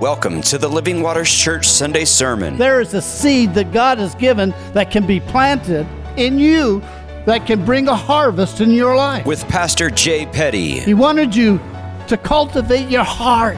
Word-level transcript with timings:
Welcome 0.00 0.42
to 0.42 0.58
the 0.58 0.68
Living 0.68 1.02
Waters 1.02 1.28
Church 1.28 1.66
Sunday 1.66 2.04
Sermon. 2.04 2.56
There 2.56 2.80
is 2.80 2.94
a 2.94 3.02
seed 3.02 3.52
that 3.54 3.72
God 3.72 3.98
has 3.98 4.14
given 4.14 4.54
that 4.72 4.92
can 4.92 5.04
be 5.08 5.18
planted 5.18 5.88
in 6.16 6.38
you 6.38 6.84
that 7.26 7.46
can 7.48 7.64
bring 7.64 7.88
a 7.88 7.96
harvest 7.96 8.60
in 8.60 8.70
your 8.70 8.94
life. 8.94 9.26
With 9.26 9.44
Pastor 9.48 9.90
Jay 9.90 10.24
Petty. 10.26 10.78
He 10.78 10.94
wanted 10.94 11.34
you 11.34 11.58
to 12.06 12.16
cultivate 12.16 12.88
your 12.88 13.02
heart, 13.02 13.56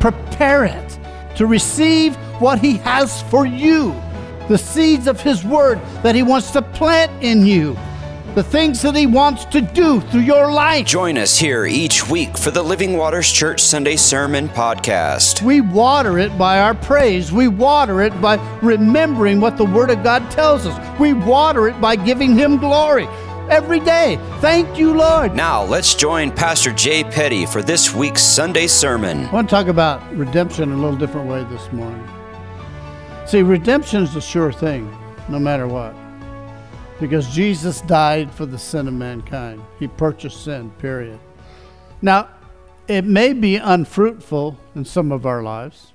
prepare 0.00 0.64
it 0.64 0.98
to 1.36 1.44
receive 1.44 2.16
what 2.40 2.58
He 2.58 2.78
has 2.78 3.20
for 3.24 3.44
you, 3.44 3.94
the 4.48 4.56
seeds 4.56 5.06
of 5.06 5.20
His 5.20 5.44
Word 5.44 5.78
that 6.02 6.14
He 6.14 6.22
wants 6.22 6.52
to 6.52 6.62
plant 6.62 7.12
in 7.22 7.44
you 7.44 7.76
the 8.34 8.42
things 8.42 8.80
that 8.82 8.96
He 8.96 9.06
wants 9.06 9.44
to 9.46 9.60
do 9.60 10.00
through 10.00 10.20
your 10.20 10.50
life. 10.50 10.86
Join 10.86 11.18
us 11.18 11.38
here 11.38 11.66
each 11.66 12.08
week 12.08 12.38
for 12.38 12.50
the 12.50 12.62
Living 12.62 12.96
Waters 12.96 13.30
Church 13.30 13.60
Sunday 13.60 13.96
Sermon 13.96 14.48
Podcast. 14.48 15.42
We 15.42 15.60
water 15.60 16.18
it 16.18 16.36
by 16.38 16.60
our 16.60 16.74
praise, 16.74 17.30
we 17.30 17.48
water 17.48 18.00
it 18.00 18.18
by 18.20 18.36
remembering 18.62 19.40
what 19.40 19.56
the 19.56 19.64
Word 19.64 19.90
of 19.90 20.02
God 20.02 20.30
tells 20.30 20.66
us, 20.66 21.00
we 21.00 21.12
water 21.12 21.68
it 21.68 21.78
by 21.80 21.96
giving 21.96 22.36
Him 22.36 22.56
glory. 22.56 23.06
Every 23.50 23.80
day. 23.80 24.18
Thank 24.40 24.78
you, 24.78 24.94
Lord. 24.94 25.34
Now, 25.34 25.64
let's 25.64 25.94
join 25.94 26.30
Pastor 26.30 26.72
Jay 26.72 27.04
Petty 27.04 27.44
for 27.44 27.60
this 27.60 27.92
week's 27.92 28.22
Sunday 28.22 28.66
sermon. 28.66 29.26
I 29.26 29.32
want 29.32 29.48
to 29.48 29.54
talk 29.54 29.66
about 29.66 30.00
redemption 30.16 30.72
in 30.72 30.78
a 30.78 30.80
little 30.80 30.96
different 30.96 31.28
way 31.28 31.44
this 31.44 31.70
morning. 31.72 32.08
See, 33.26 33.42
redemption 33.42 34.04
is 34.04 34.16
a 34.16 34.22
sure 34.22 34.52
thing, 34.52 34.96
no 35.28 35.38
matter 35.38 35.66
what 35.66 35.94
because 37.02 37.34
Jesus 37.34 37.80
died 37.80 38.32
for 38.32 38.46
the 38.46 38.56
sin 38.56 38.86
of 38.86 38.94
mankind. 38.94 39.60
He 39.80 39.88
purchased 39.88 40.44
sin, 40.44 40.70
period. 40.78 41.18
Now, 42.00 42.28
it 42.86 43.04
may 43.04 43.32
be 43.32 43.56
unfruitful 43.56 44.56
in 44.76 44.84
some 44.84 45.10
of 45.10 45.26
our 45.26 45.42
lives 45.42 45.92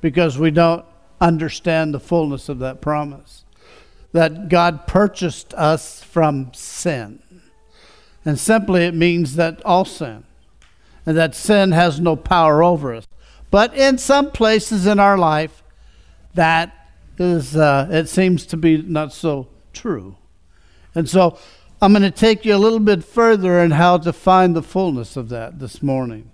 because 0.00 0.36
we 0.36 0.50
don't 0.50 0.84
understand 1.20 1.94
the 1.94 2.00
fullness 2.00 2.48
of 2.48 2.58
that 2.58 2.80
promise 2.80 3.44
that 4.10 4.48
God 4.48 4.88
purchased 4.88 5.54
us 5.54 6.02
from 6.02 6.52
sin. 6.52 7.22
And 8.24 8.36
simply 8.36 8.86
it 8.86 8.94
means 8.94 9.36
that 9.36 9.64
all 9.64 9.84
sin, 9.84 10.24
and 11.06 11.16
that 11.16 11.36
sin 11.36 11.70
has 11.70 12.00
no 12.00 12.16
power 12.16 12.60
over 12.60 12.92
us. 12.92 13.06
But 13.52 13.72
in 13.72 13.98
some 13.98 14.32
places 14.32 14.84
in 14.84 14.98
our 14.98 15.16
life, 15.16 15.62
that 16.34 16.90
is, 17.18 17.54
uh, 17.54 17.86
it 17.88 18.08
seems 18.08 18.46
to 18.46 18.56
be 18.56 18.82
not 18.82 19.12
so 19.12 19.46
true. 19.72 20.16
And 20.94 21.08
so 21.08 21.38
I'm 21.82 21.92
going 21.92 22.02
to 22.02 22.10
take 22.10 22.44
you 22.44 22.54
a 22.54 22.58
little 22.58 22.80
bit 22.80 23.04
further 23.04 23.60
in 23.60 23.72
how 23.72 23.98
to 23.98 24.12
find 24.12 24.54
the 24.54 24.62
fullness 24.62 25.16
of 25.16 25.28
that 25.30 25.58
this 25.58 25.82
morning. 25.82 26.30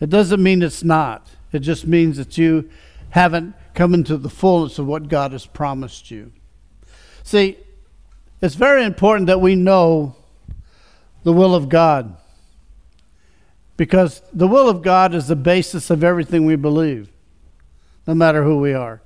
It 0.00 0.10
doesn't 0.10 0.42
mean 0.42 0.62
it's 0.62 0.82
not, 0.82 1.28
it 1.52 1.60
just 1.60 1.86
means 1.86 2.16
that 2.16 2.38
you 2.38 2.68
haven't 3.10 3.54
come 3.74 3.94
into 3.94 4.16
the 4.16 4.30
fullness 4.30 4.78
of 4.78 4.86
what 4.86 5.08
God 5.08 5.32
has 5.32 5.46
promised 5.46 6.10
you. 6.10 6.32
See, 7.22 7.58
it's 8.40 8.54
very 8.54 8.84
important 8.84 9.26
that 9.28 9.40
we 9.40 9.54
know 9.54 10.16
the 11.22 11.32
will 11.32 11.54
of 11.54 11.68
God 11.68 12.16
because 13.76 14.22
the 14.32 14.46
will 14.46 14.68
of 14.68 14.82
God 14.82 15.14
is 15.14 15.28
the 15.28 15.36
basis 15.36 15.90
of 15.90 16.04
everything 16.04 16.44
we 16.44 16.56
believe, 16.56 17.10
no 18.06 18.14
matter 18.14 18.44
who 18.44 18.58
we 18.58 18.74
are. 18.74 19.02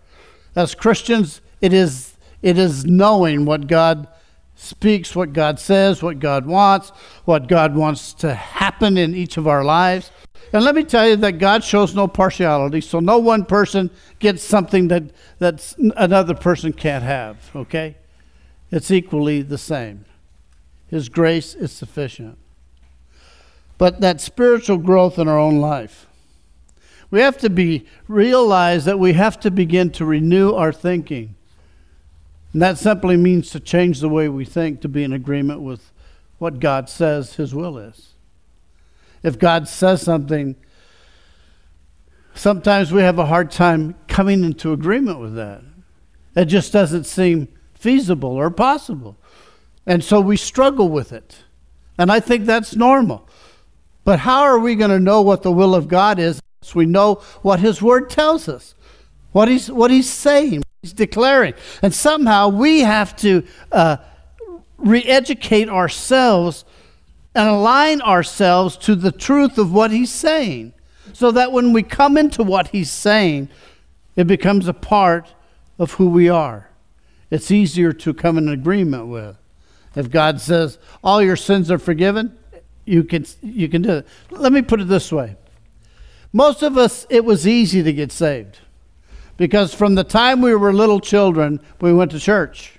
As 0.55 0.75
Christians, 0.75 1.41
it 1.61 1.73
is, 1.73 2.17
it 2.43 2.59
is 2.59 2.85
knowing 2.85 3.45
what 3.45 3.67
God 3.67 4.09
speaks 4.57 5.15
what 5.15 5.33
God 5.33 5.61
says, 5.61 6.03
what 6.03 6.19
God 6.19 6.47
wants, 6.47 6.91
what 7.25 7.47
God 7.47 7.77
wants 7.77 8.12
to 8.15 8.35
happen 8.35 8.97
in 8.97 9.15
each 9.15 9.37
of 9.37 9.47
our 9.47 9.62
lives. 9.62 10.11
And 10.53 10.65
let 10.65 10.75
me 10.75 10.83
tell 10.83 11.07
you 11.07 11.17
that 11.17 11.39
God 11.39 11.62
shows 11.62 11.95
no 11.95 12.09
partiality, 12.09 12.81
so 12.81 12.99
no 12.99 13.19
one 13.19 13.45
person 13.45 13.91
gets 14.19 14.43
something 14.43 14.89
that 14.89 15.05
that's 15.39 15.75
another 15.97 16.34
person 16.34 16.73
can't 16.73 17.05
have, 17.05 17.51
okay? 17.55 17.97
It's 18.71 18.91
equally 18.91 19.43
the 19.43 19.59
same. 19.59 20.05
His 20.88 21.09
grace 21.09 21.55
is 21.55 21.73
sufficient. 21.73 22.38
But 23.78 24.00
that 24.00 24.21
spiritual 24.21 24.78
growth 24.78 25.19
in 25.19 25.28
our 25.28 25.38
own 25.38 25.61
life, 25.61 26.06
we 27.11 27.21
have 27.21 27.38
to 27.38 27.50
be 27.50 27.87
realize 28.09 28.84
that 28.84 28.99
we 28.99 29.12
have 29.12 29.38
to 29.41 29.50
begin 29.50 29.91
to 29.93 30.05
renew 30.05 30.53
our 30.53 30.73
thinking. 30.73 31.36
And 32.56 32.62
that 32.62 32.78
simply 32.78 33.19
means 33.19 33.50
to 33.50 33.61
change 33.61 34.00
the 34.00 34.09
way 34.09 34.31
we 34.31 34.47
think 34.47 34.81
to 34.81 34.89
be 34.89 35.05
in 35.05 35.12
agreement 35.12 35.61
with 35.61 35.93
what 36.39 36.59
God 36.59 36.89
says 36.89 37.34
His 37.34 37.55
will 37.55 37.77
is. 37.77 38.15
If 39.22 39.39
God 39.39 39.69
says 39.69 40.00
something, 40.00 40.56
sometimes 42.33 42.93
we 42.93 43.03
have 43.03 43.19
a 43.19 43.27
hard 43.27 43.50
time 43.50 43.94
coming 44.09 44.43
into 44.43 44.72
agreement 44.72 45.21
with 45.21 45.34
that. 45.34 45.65
It 46.34 46.47
just 46.47 46.72
doesn't 46.72 47.05
seem 47.05 47.49
feasible 47.75 48.31
or 48.31 48.49
possible. 48.49 49.19
And 49.84 50.03
so 50.03 50.19
we 50.19 50.38
struggle 50.38 50.88
with 50.88 51.12
it. 51.12 51.44
And 51.99 52.11
I 52.11 52.21
think 52.21 52.47
that's 52.47 52.75
normal. 52.75 53.28
But 54.03 54.21
how 54.21 54.41
are 54.44 54.59
we 54.59 54.77
going 54.77 54.93
to 54.93 54.99
know 54.99 55.21
what 55.21 55.43
the 55.43 55.53
will 55.53 55.75
of 55.75 55.88
God 55.88 56.19
is? 56.19 56.41
We 56.75 56.87
know 56.87 57.17
what 57.43 57.61
His 57.61 57.83
Word 57.83 58.09
tells 58.09 58.49
us, 58.49 58.75
what 59.33 59.47
He's, 59.47 59.71
what 59.71 59.91
he's 59.91 60.09
saying, 60.09 60.62
He's 60.82 60.92
declaring. 60.92 61.54
And 61.82 61.92
somehow 61.92 62.48
we 62.48 62.81
have 62.81 63.16
to 63.16 63.44
uh, 63.72 63.97
re 64.78 65.03
educate 65.04 65.69
ourselves 65.69 66.64
and 67.34 67.48
align 67.48 68.00
ourselves 68.00 68.76
to 68.78 68.94
the 68.94 69.12
truth 69.12 69.59
of 69.59 69.72
what 69.72 69.91
He's 69.91 70.12
saying 70.12 70.72
so 71.12 71.31
that 71.32 71.53
when 71.53 71.72
we 71.72 71.82
come 71.82 72.16
into 72.16 72.42
what 72.42 72.69
He's 72.69 72.91
saying, 72.91 73.48
it 74.16 74.26
becomes 74.26 74.69
a 74.69 74.75
part 74.75 75.34
of 75.78 75.92
who 75.92 76.09
we 76.09 76.28
are. 76.28 76.70
It's 77.31 77.50
easier 77.50 77.93
to 77.93 78.14
come 78.14 78.38
in 78.38 78.48
agreement 78.48 79.08
with. 79.08 79.37
If 79.94 80.10
God 80.10 80.41
says, 80.41 80.78
all 81.03 81.22
your 81.22 81.37
sins 81.37 81.70
are 81.70 81.78
forgiven, 81.78 82.37
you 82.84 83.03
can, 83.03 83.26
you 83.43 83.69
can 83.69 83.82
do 83.82 83.91
it. 83.97 84.06
Let 84.31 84.53
me 84.53 84.62
put 84.62 84.81
it 84.81 84.88
this 84.88 85.10
way. 85.10 85.37
Most 86.32 86.62
of 86.62 86.76
us, 86.76 87.06
it 87.10 87.25
was 87.25 87.47
easy 87.47 87.82
to 87.82 87.93
get 87.93 88.12
saved 88.12 88.60
because 89.37 89.75
from 89.75 89.95
the 89.95 90.05
time 90.05 90.41
we 90.41 90.55
were 90.55 90.73
little 90.73 91.01
children, 91.01 91.61
we 91.81 91.93
went 91.93 92.11
to 92.13 92.21
church. 92.21 92.79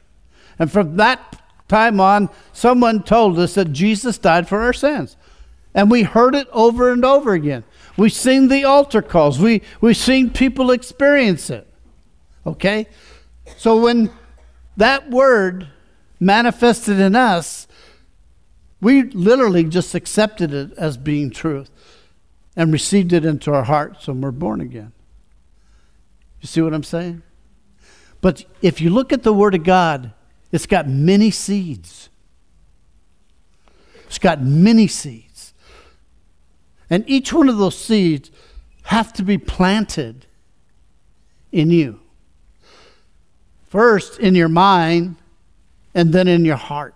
And 0.60 0.72
from 0.72 0.98
that 0.98 1.42
time 1.68 2.00
on, 2.00 2.30
someone 2.54 3.04
told 3.04 3.38
us 3.40 3.56
that 3.56 3.72
Jesus 3.74 4.18
died 4.18 4.48
for 4.48 4.62
our 4.62 4.74
sins. 4.74 5.18
And 5.74 5.92
we 5.92 6.04
heard 6.04 6.34
it 6.34 6.48
over 6.52 6.92
and 6.92 7.06
over 7.06 7.34
again. 7.34 7.64
We 7.98 8.10
sing 8.10 8.48
the 8.48 8.64
altar 8.64 9.02
calls. 9.02 9.40
We 9.40 9.62
we 9.82 9.94
seen 9.94 10.32
people 10.32 10.72
experience 10.72 11.50
it. 11.50 11.68
Okay? 12.46 12.88
So 13.58 13.80
when 13.82 14.10
that 14.76 15.10
word 15.10 15.68
manifested 16.20 17.00
in 17.00 17.16
us, 17.16 17.68
we 18.82 19.04
literally 19.04 19.64
just 19.64 19.94
accepted 19.96 20.54
it 20.54 20.72
as 20.78 20.98
being 20.98 21.30
truth 21.30 21.70
and 22.56 22.74
received 22.74 23.14
it 23.14 23.26
into 23.26 23.54
our 23.54 23.64
hearts 23.64 24.08
and 24.08 24.24
we're 24.24 24.32
born 24.32 24.62
again. 24.62 24.94
You 26.48 26.50
see 26.50 26.62
what 26.62 26.74
I'm 26.74 26.84
saying? 26.84 27.24
But 28.22 28.46
if 28.62 28.80
you 28.80 28.90
look 28.90 29.12
at 29.12 29.24
the 29.24 29.34
Word 29.34 29.54
of 29.54 29.66
God, 29.66 30.14
it's 30.50 30.66
got 30.66 30.88
many 30.88 31.30
seeds. 31.30 32.08
It's 34.06 34.18
got 34.18 34.42
many 34.42 34.88
seeds. 34.88 35.54
And 36.90 37.04
each 37.06 37.34
one 37.34 37.50
of 37.50 37.58
those 37.58 37.78
seeds 37.78 38.32
have 38.84 39.12
to 39.14 39.24
be 39.24 39.38
planted 39.38 40.26
in 41.52 41.70
you. 41.70 42.00
First 43.66 44.18
in 44.18 44.34
your 44.34 44.48
mind, 44.48 45.18
and 45.94 46.14
then 46.14 46.30
in 46.30 46.46
your 46.46 46.56
heart. 46.56 46.96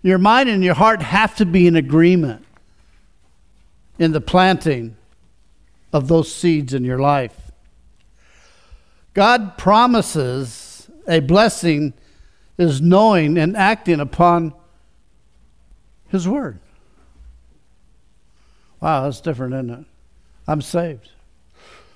Your 0.00 0.16
mind 0.16 0.48
and 0.48 0.64
your 0.64 0.74
heart 0.74 1.02
have 1.02 1.36
to 1.36 1.44
be 1.44 1.66
in 1.66 1.76
agreement 1.76 2.46
in 3.98 4.12
the 4.12 4.22
planting 4.22 4.96
of 5.92 6.08
those 6.08 6.32
seeds 6.32 6.72
in 6.72 6.82
your 6.82 6.98
life. 6.98 7.43
God 9.14 9.56
promises 9.56 10.90
a 11.08 11.20
blessing 11.20 11.94
is 12.58 12.80
knowing 12.80 13.38
and 13.38 13.56
acting 13.56 14.00
upon 14.00 14.52
His 16.08 16.28
Word. 16.28 16.58
Wow, 18.80 19.04
that's 19.04 19.20
different, 19.20 19.54
isn't 19.54 19.70
it? 19.70 19.86
I'm 20.46 20.60
saved. 20.60 21.10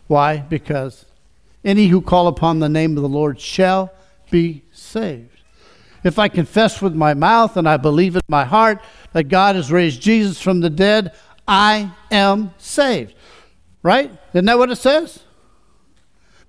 Why? 0.07 0.39
Because 0.39 1.05
any 1.65 1.89
who 1.89 2.01
call 2.01 2.29
upon 2.29 2.61
the 2.61 2.69
name 2.69 2.97
of 2.97 3.03
the 3.03 3.09
Lord 3.09 3.41
shall 3.41 3.93
be 4.31 4.63
saved. 4.73 5.41
If 6.05 6.19
I 6.19 6.29
confess 6.29 6.81
with 6.81 6.95
my 6.95 7.15
mouth 7.15 7.57
and 7.57 7.69
I 7.69 7.77
believe 7.77 8.15
in 8.15 8.23
my 8.29 8.45
heart 8.45 8.81
that 9.13 9.25
God 9.25 9.57
has 9.57 9.73
raised 9.73 10.01
Jesus 10.01 10.41
from 10.41 10.61
the 10.61 10.71
dead, 10.71 11.13
I 11.47 11.93
am 12.11 12.55
saved. 12.59 13.15
Right? 13.83 14.11
Isn't 14.33 14.47
that 14.47 14.59
what 14.59 14.71
it 14.71 14.77
says? 14.77 15.25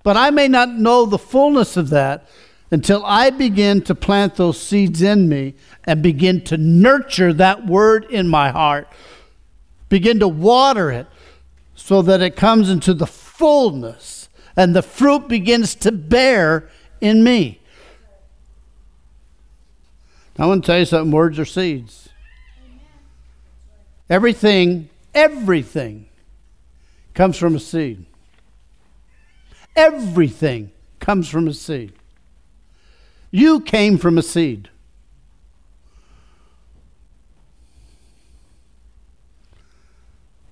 But 0.02 0.16
I 0.16 0.30
may 0.30 0.48
not 0.48 0.70
know 0.70 1.04
the 1.04 1.18
fullness 1.18 1.76
of 1.76 1.90
that 1.90 2.26
until 2.70 3.04
I 3.04 3.30
begin 3.30 3.82
to 3.82 3.94
plant 3.94 4.36
those 4.36 4.60
seeds 4.60 5.02
in 5.02 5.28
me 5.28 5.54
and 5.84 6.02
begin 6.02 6.42
to 6.44 6.56
nurture 6.56 7.32
that 7.34 7.66
word 7.66 8.04
in 8.04 8.28
my 8.28 8.50
heart, 8.50 8.88
begin 9.88 10.20
to 10.20 10.28
water 10.28 10.90
it 10.90 11.06
so 11.74 12.02
that 12.02 12.22
it 12.22 12.36
comes 12.36 12.70
into 12.70 12.94
the 12.94 13.06
fullness, 13.06 14.28
and 14.56 14.74
the 14.74 14.82
fruit 14.82 15.28
begins 15.28 15.74
to 15.74 15.90
bear 15.90 16.68
in 17.00 17.24
me. 17.24 17.60
I 20.38 20.46
want 20.46 20.64
to 20.64 20.66
tell 20.66 20.78
you 20.78 20.84
something 20.84 21.10
words 21.10 21.38
are 21.38 21.44
seeds. 21.44 22.08
Everything, 24.08 24.88
everything 25.14 26.08
comes 27.14 27.36
from 27.36 27.56
a 27.56 27.60
seed. 27.60 28.06
Everything 29.76 30.72
comes 30.98 31.28
from 31.28 31.48
a 31.48 31.54
seed. 31.54 31.92
You 33.30 33.60
came 33.60 33.98
from 33.98 34.18
a 34.18 34.22
seed. 34.22 34.68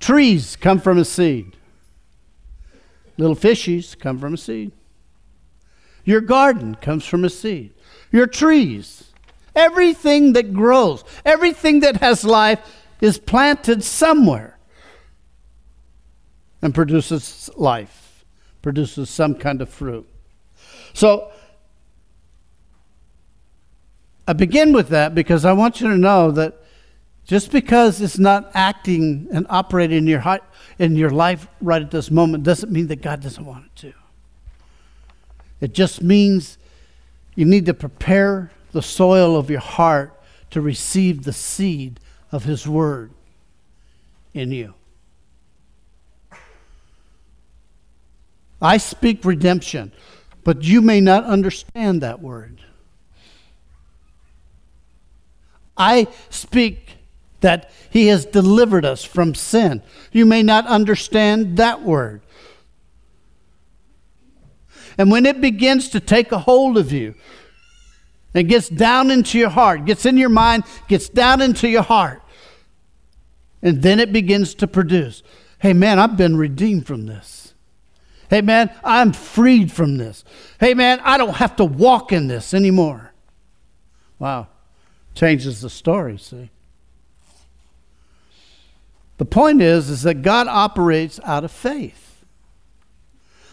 Trees 0.01 0.57
come 0.57 0.79
from 0.81 0.99
a 0.99 1.05
seed. 1.05 1.57
Little 3.19 3.37
fishies 3.37 3.99
come 3.99 4.19
from 4.19 4.35
a 4.35 4.39
seed. 4.39 4.73
Your 6.05 6.23
garden 6.23 6.77
comes 6.77 7.05
from 7.05 7.25
a 7.25 7.29
seed. 7.29 7.75
Your 8.11 8.27
trees, 8.27 9.13
everything 9.55 10.33
that 10.33 10.55
grows, 10.55 11.05
everything 11.27 11.81
that 11.81 11.97
has 11.99 12.25
life 12.25 12.61
is 13.03 13.19
planted 13.19 13.85
somewhere 13.85 14.59
and 16.63 16.75
produces 16.75 17.51
life, 17.57 18.08
produces 18.69 19.09
some 19.09 19.35
kind 19.35 19.63
of 19.63 19.69
fruit. 19.71 20.07
So 20.93 21.33
I 24.27 24.35
begin 24.35 24.75
with 24.75 24.91
that 24.91 25.15
because 25.15 25.47
I 25.47 25.55
want 25.55 25.81
you 25.81 25.89
to 25.89 25.97
know 25.97 26.31
that 26.33 26.63
just 27.25 27.51
because 27.51 28.03
it's 28.03 28.19
not 28.19 28.51
acting 28.53 29.27
and 29.33 29.47
operating 29.49 29.97
in 29.97 30.07
your, 30.07 30.21
heart, 30.21 30.43
in 30.79 30.97
your 30.97 31.09
life 31.09 31.49
right 31.63 31.81
at 31.81 31.91
this 31.91 32.11
moment 32.11 32.45
doesn't 32.45 32.71
mean 32.71 32.89
that 32.89 33.01
God 33.01 33.23
doesn't 33.23 33.43
want 33.43 33.65
it 33.65 33.77
to. 33.77 33.95
It 35.63 35.73
just 35.73 36.03
means 36.03 36.59
you 37.37 37.47
need 37.47 37.65
to 37.65 37.75
prepare 37.75 38.51
the 38.73 38.83
soil 38.83 39.35
of 39.35 39.49
your 39.49 39.61
heart 39.61 40.13
to 40.51 40.61
receive 40.61 41.25
the 41.25 41.33
seed 41.33 42.01
of 42.31 42.45
His 42.45 42.69
Word 42.69 43.13
in 44.35 44.53
you. 44.53 44.75
I 48.61 48.77
speak 48.79 49.25
redemption, 49.25 49.93
but 50.45 50.65
you 50.65 50.81
may 50.81 51.01
not 51.01 51.25
understand 51.25 52.01
that 52.03 52.21
word. 52.21 52.61
I 55.77 56.09
speak 56.29 56.97
that 57.41 57.71
he 57.91 58.09
has 58.09 58.25
delivered 58.25 58.85
us 58.85 59.05
from 59.05 59.35
sin. 59.35 59.83
You 60.11 60.27
may 60.27 60.43
not 60.43 60.67
understand 60.67 61.57
that 61.59 61.83
word. 61.83 62.21
And 64.99 65.13
when 65.13 65.25
it 65.25 65.41
begins 65.41 65.89
to 65.91 66.01
take 66.01 66.33
a 66.33 66.39
hold 66.39 66.77
of 66.77 66.91
you, 66.93 67.15
it 68.35 68.45
gets 68.45 68.69
down 68.69 69.11
into 69.11 69.39
your 69.39 69.49
heart, 69.49 69.85
gets 69.85 70.05
in 70.05 70.17
your 70.17 70.29
mind, 70.29 70.65
gets 70.89 71.09
down 71.09 71.41
into 71.41 71.69
your 71.69 71.83
heart, 71.83 72.21
and 73.63 73.81
then 73.83 74.01
it 74.01 74.13
begins 74.13 74.55
to 74.57 74.67
produce. 74.67 75.23
Hey, 75.61 75.73
man, 75.73 75.99
I've 75.99 76.17
been 76.17 76.37
redeemed 76.37 76.87
from 76.87 77.07
this. 77.07 77.38
Hey, 78.29 78.43
man, 78.43 78.71
I'm 78.85 79.13
freed 79.13 79.73
from 79.73 79.97
this. 79.97 80.25
Hey, 80.61 80.75
man, 80.75 81.01
I 81.03 81.17
don't 81.17 81.37
have 81.37 81.57
to 81.57 81.65
walk 81.65 82.13
in 82.13 82.29
this 82.29 82.53
anymore. 82.53 83.13
Wow. 84.19 84.49
Changes 85.15 85.61
the 85.61 85.71
story, 85.71 86.19
see? 86.19 86.51
The 89.17 89.25
point 89.25 89.61
is, 89.63 89.91
is 89.91 90.03
that 90.03 90.23
God 90.23 90.47
operates 90.47 91.19
out 91.25 91.45
of 91.45 91.51
faith. 91.51 92.25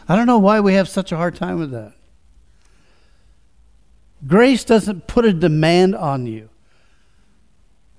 I 0.08 0.16
don't 0.16 0.28
know 0.28 0.38
why 0.38 0.60
we 0.60 0.74
have 0.76 0.88
such 0.88 1.12
a 1.12 1.18
hard 1.18 1.36
time 1.36 1.58
with 1.58 1.72
that. 1.72 1.94
Grace 4.28 4.64
doesn't 4.64 5.08
put 5.08 5.26
a 5.26 5.34
demand 5.34 5.96
on 5.96 6.28
you. 6.28 6.50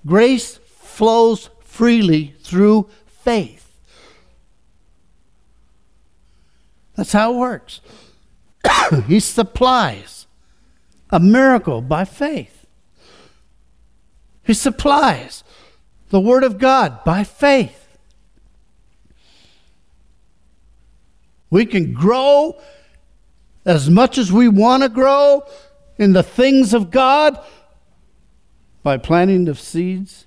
Grace 0.04 0.58
flows 0.64 1.50
freely 1.64 2.34
through 2.40 2.88
faith. 3.06 3.65
That's 6.96 7.12
how 7.12 7.34
it 7.34 7.36
works. 7.36 7.80
he 9.06 9.20
supplies 9.20 10.26
a 11.10 11.20
miracle 11.20 11.80
by 11.82 12.04
faith. 12.04 12.66
He 14.42 14.54
supplies 14.54 15.44
the 16.08 16.20
Word 16.20 16.44
of 16.44 16.58
God 16.58 17.04
by 17.04 17.24
faith. 17.24 17.98
We 21.50 21.66
can 21.66 21.92
grow 21.92 22.60
as 23.64 23.90
much 23.90 24.18
as 24.18 24.32
we 24.32 24.48
want 24.48 24.82
to 24.82 24.88
grow 24.88 25.44
in 25.98 26.12
the 26.12 26.22
things 26.22 26.74
of 26.74 26.90
God 26.90 27.38
by 28.82 28.96
planting 28.96 29.44
the 29.44 29.54
seeds 29.54 30.26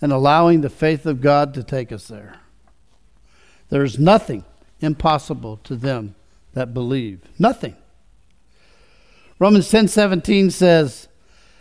and 0.00 0.12
allowing 0.12 0.60
the 0.60 0.70
faith 0.70 1.06
of 1.06 1.20
God 1.20 1.54
to 1.54 1.62
take 1.62 1.92
us 1.92 2.08
there. 2.08 2.40
There 3.68 3.84
is 3.84 3.98
nothing 3.98 4.44
impossible 4.82 5.58
to 5.64 5.76
them 5.76 6.14
that 6.54 6.74
believe. 6.74 7.20
Nothing. 7.38 7.76
Romans 9.38 9.68
10:17 9.68 10.50
says, 10.50 11.08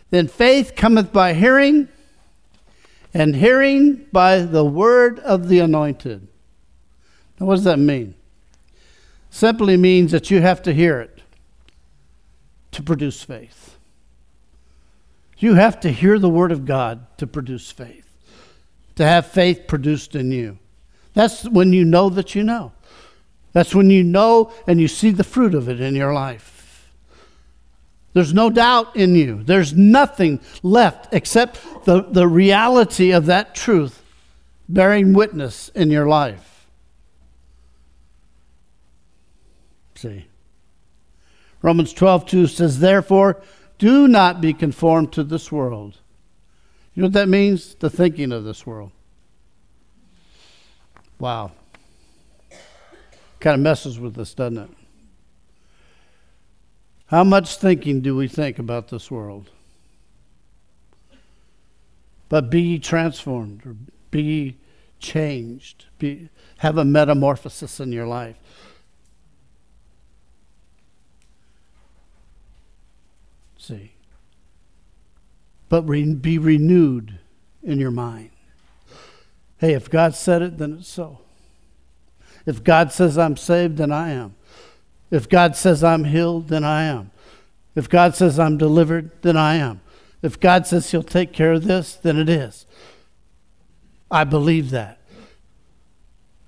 "Then 0.09 0.27
faith 0.27 0.73
cometh 0.75 1.11
by 1.11 1.33
hearing, 1.33 1.87
and 3.13 3.35
hearing 3.35 4.05
by 4.11 4.39
the 4.39 4.65
word 4.65 5.19
of 5.19 5.49
the 5.49 5.59
anointed. 5.59 6.27
Now, 7.39 7.47
what 7.47 7.55
does 7.55 7.63
that 7.65 7.79
mean? 7.79 8.15
Simply 9.29 9.77
means 9.77 10.11
that 10.11 10.29
you 10.31 10.41
have 10.41 10.61
to 10.63 10.73
hear 10.73 10.99
it 10.99 11.21
to 12.71 12.83
produce 12.83 13.23
faith. 13.23 13.77
You 15.37 15.55
have 15.55 15.79
to 15.81 15.91
hear 15.91 16.19
the 16.19 16.29
word 16.29 16.51
of 16.51 16.65
God 16.65 17.05
to 17.17 17.25
produce 17.25 17.71
faith, 17.71 18.07
to 18.95 19.05
have 19.05 19.25
faith 19.25 19.67
produced 19.67 20.15
in 20.15 20.31
you. 20.31 20.59
That's 21.13 21.43
when 21.49 21.73
you 21.73 21.83
know 21.83 22.09
that 22.09 22.35
you 22.35 22.43
know. 22.43 22.71
That's 23.53 23.75
when 23.75 23.89
you 23.89 24.03
know 24.03 24.51
and 24.67 24.79
you 24.79 24.87
see 24.87 25.11
the 25.11 25.23
fruit 25.23 25.53
of 25.53 25.67
it 25.67 25.81
in 25.81 25.95
your 25.95 26.13
life. 26.13 26.91
There's 28.13 28.33
no 28.33 28.49
doubt 28.49 28.95
in 28.95 29.15
you. 29.15 29.41
There's 29.43 29.73
nothing 29.73 30.41
left 30.63 31.13
except 31.13 31.85
the, 31.85 32.01
the 32.01 32.27
reality 32.27 33.11
of 33.11 33.25
that 33.27 33.55
truth 33.55 34.03
bearing 34.67 35.13
witness 35.13 35.69
in 35.69 35.89
your 35.91 36.07
life. 36.07 36.67
See. 39.95 40.25
Romans 41.61 41.93
12, 41.93 42.25
2 42.25 42.47
says, 42.47 42.79
Therefore, 42.79 43.41
do 43.77 44.07
not 44.07 44.41
be 44.41 44.53
conformed 44.53 45.13
to 45.13 45.23
this 45.23 45.51
world. 45.51 45.99
You 46.93 47.01
know 47.01 47.07
what 47.07 47.13
that 47.13 47.29
means? 47.29 47.75
The 47.75 47.89
thinking 47.89 48.31
of 48.31 48.43
this 48.43 48.65
world. 48.65 48.91
Wow. 51.19 51.51
Kind 53.41 53.55
of 53.55 53.59
messes 53.59 53.99
with 53.99 54.17
us, 54.19 54.33
doesn't 54.35 54.57
it? 54.57 54.69
How 57.07 57.25
much 57.25 57.57
thinking 57.57 57.99
do 57.99 58.15
we 58.15 58.27
think 58.27 58.57
about 58.59 58.87
this 58.87 59.11
world? 59.11 59.49
But 62.29 62.49
be 62.49 62.79
transformed 62.79 63.65
or 63.65 63.75
be 64.11 64.55
changed. 64.99 65.87
Be, 65.99 66.29
have 66.59 66.77
a 66.77 66.85
metamorphosis 66.85 67.81
in 67.81 67.91
your 67.91 68.07
life. 68.07 68.37
See. 73.57 73.91
But 75.67 75.81
re- 75.83 76.13
be 76.13 76.37
renewed 76.37 77.19
in 77.63 77.79
your 77.79 77.91
mind. 77.91 78.29
Hey, 79.57 79.73
if 79.73 79.89
God 79.89 80.15
said 80.15 80.41
it, 80.41 80.57
then 80.57 80.77
it's 80.79 80.87
so. 80.87 81.19
If 82.51 82.65
God 82.65 82.91
says 82.91 83.17
I'm 83.17 83.37
saved, 83.37 83.77
then 83.77 83.93
I 83.93 84.11
am. 84.11 84.35
If 85.09 85.29
God 85.29 85.55
says 85.55 85.85
I'm 85.85 86.03
healed, 86.03 86.49
then 86.49 86.65
I 86.65 86.83
am. 86.83 87.09
If 87.75 87.87
God 87.87 88.13
says 88.13 88.37
I'm 88.37 88.57
delivered, 88.57 89.09
then 89.21 89.37
I 89.37 89.55
am. 89.55 89.79
If 90.21 90.37
God 90.37 90.67
says 90.67 90.91
He'll 90.91 91.01
take 91.01 91.31
care 91.31 91.53
of 91.53 91.63
this, 91.63 91.95
then 91.95 92.17
it 92.17 92.27
is. 92.27 92.65
I 94.11 94.25
believe 94.25 94.69
that. 94.71 94.99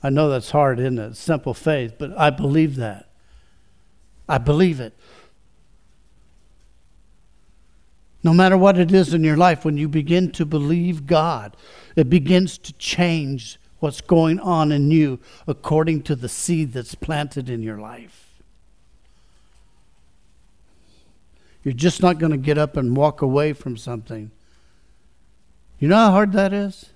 I 0.03 0.09
know 0.09 0.27
that's 0.27 0.51
hard, 0.51 0.77
isn't 0.79 0.99
it? 0.99 1.15
Simple 1.15 1.53
faith, 1.53 1.93
but 1.97 2.11
I 2.17 2.31
believe 2.31 2.75
that. 2.75 3.07
I 4.27 4.39
believe 4.39 4.81
it. 4.81 4.93
No 8.25 8.33
matter 8.33 8.57
what 8.57 8.77
it 8.77 8.91
is 8.91 9.13
in 9.13 9.23
your 9.23 9.37
life, 9.37 9.63
when 9.63 9.77
you 9.77 9.87
begin 9.87 10.33
to 10.33 10.45
believe 10.45 11.07
God, 11.07 11.55
it 11.95 12.09
begins 12.09 12.57
to 12.57 12.73
change 12.73 13.57
what's 13.83 13.99
going 13.99 14.39
on 14.39 14.71
in 14.71 14.89
you 14.91 15.19
according 15.45 16.01
to 16.01 16.15
the 16.15 16.29
seed 16.29 16.71
that's 16.71 16.95
planted 16.95 17.49
in 17.49 17.61
your 17.61 17.77
life. 17.77 18.31
You're 21.65 21.73
just 21.73 22.01
not 22.01 22.17
going 22.17 22.31
to 22.31 22.37
get 22.37 22.57
up 22.57 22.77
and 22.77 22.95
walk 22.95 23.21
away 23.21 23.51
from 23.51 23.75
something. 23.75 24.31
You 25.79 25.89
know 25.89 25.97
how 25.97 26.11
hard 26.11 26.31
that 26.31 26.53
is? 26.53 26.91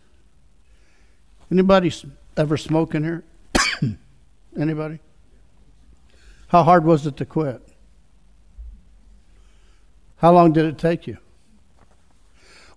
Anybody 1.51 1.91
ever 2.37 2.55
smoke 2.55 2.95
in 2.95 3.03
here? 3.03 3.23
Anybody? 4.57 4.99
How 6.47 6.63
hard 6.63 6.85
was 6.85 7.05
it 7.05 7.17
to 7.17 7.25
quit? 7.25 7.61
How 10.19 10.31
long 10.31 10.53
did 10.53 10.63
it 10.63 10.77
take 10.77 11.05
you? 11.05 11.17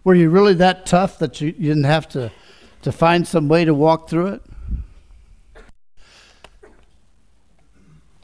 Were 0.02 0.16
you 0.16 0.30
really 0.30 0.54
that 0.54 0.84
tough 0.84 1.20
that 1.20 1.40
you, 1.40 1.54
you 1.56 1.68
didn't 1.68 1.84
have 1.84 2.08
to, 2.08 2.32
to 2.82 2.92
find 2.92 3.26
some 3.26 3.48
way 3.48 3.64
to 3.64 3.74
walk 3.74 4.08
through 4.08 4.26
it? 4.28 4.42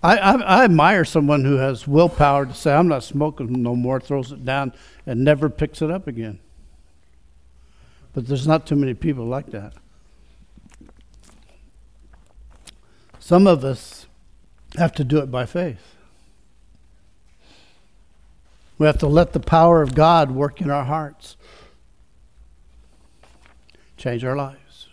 I, 0.03 0.17
I, 0.19 0.33
I, 0.41 0.65
admire 0.65 1.05
someone 1.05 1.45
who 1.45 1.57
has 1.57 1.89
willpower 1.89 2.47
to 2.47 2.55
say, 2.55 2.73
I'm 2.73 2.87
not 2.87 3.03
smoking 3.03 3.63
no 3.63 3.75
more, 3.75 3.99
throws 3.99 4.31
it 4.31 4.45
down, 4.45 4.73
and 5.05 5.25
never 5.25 5.49
picks 5.49 5.83
it 5.83 5.91
up 5.91 6.07
again. 6.07 6.39
But 8.13 8.29
there's 8.29 8.47
not 8.47 8.67
too 8.67 8.77
many 8.77 8.95
people 8.95 9.27
like 9.27 9.51
that. 9.51 9.73
Some 13.19 13.49
of 13.49 13.65
us 13.65 14.07
have 14.77 14.93
to 14.93 15.05
do 15.05 15.19
it 15.19 15.31
by 15.31 15.45
faith. 15.45 15.97
We 18.79 18.87
have 18.87 18.99
to 18.99 19.09
let 19.09 19.33
the 19.33 19.41
power 19.41 19.83
of 19.83 19.95
God 19.95 20.31
work 20.31 20.61
in 20.61 20.71
our 20.71 20.85
hearts, 20.85 21.37
change 23.97 24.25
our 24.25 24.37
lives. 24.37 24.89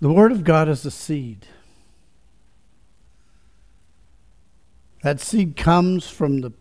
The 0.00 0.12
Word 0.12 0.30
of 0.30 0.44
God 0.44 0.68
is 0.68 0.84
a 0.84 0.90
seed. 0.90 1.46
That 5.02 5.20
seed 5.20 5.56
comes 5.56 6.08
from 6.08 6.40
the 6.40 6.52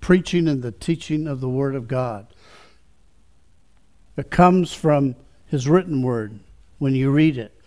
preaching 0.00 0.48
and 0.48 0.62
the 0.62 0.72
teaching 0.72 1.26
of 1.26 1.40
the 1.40 1.48
Word 1.48 1.74
of 1.74 1.88
God. 1.88 2.26
It 4.16 4.30
comes 4.30 4.72
from 4.72 5.16
His 5.46 5.68
written 5.68 6.02
Word 6.02 6.40
when 6.78 6.94
you 6.94 7.10
read 7.10 7.36
it. 7.36 7.58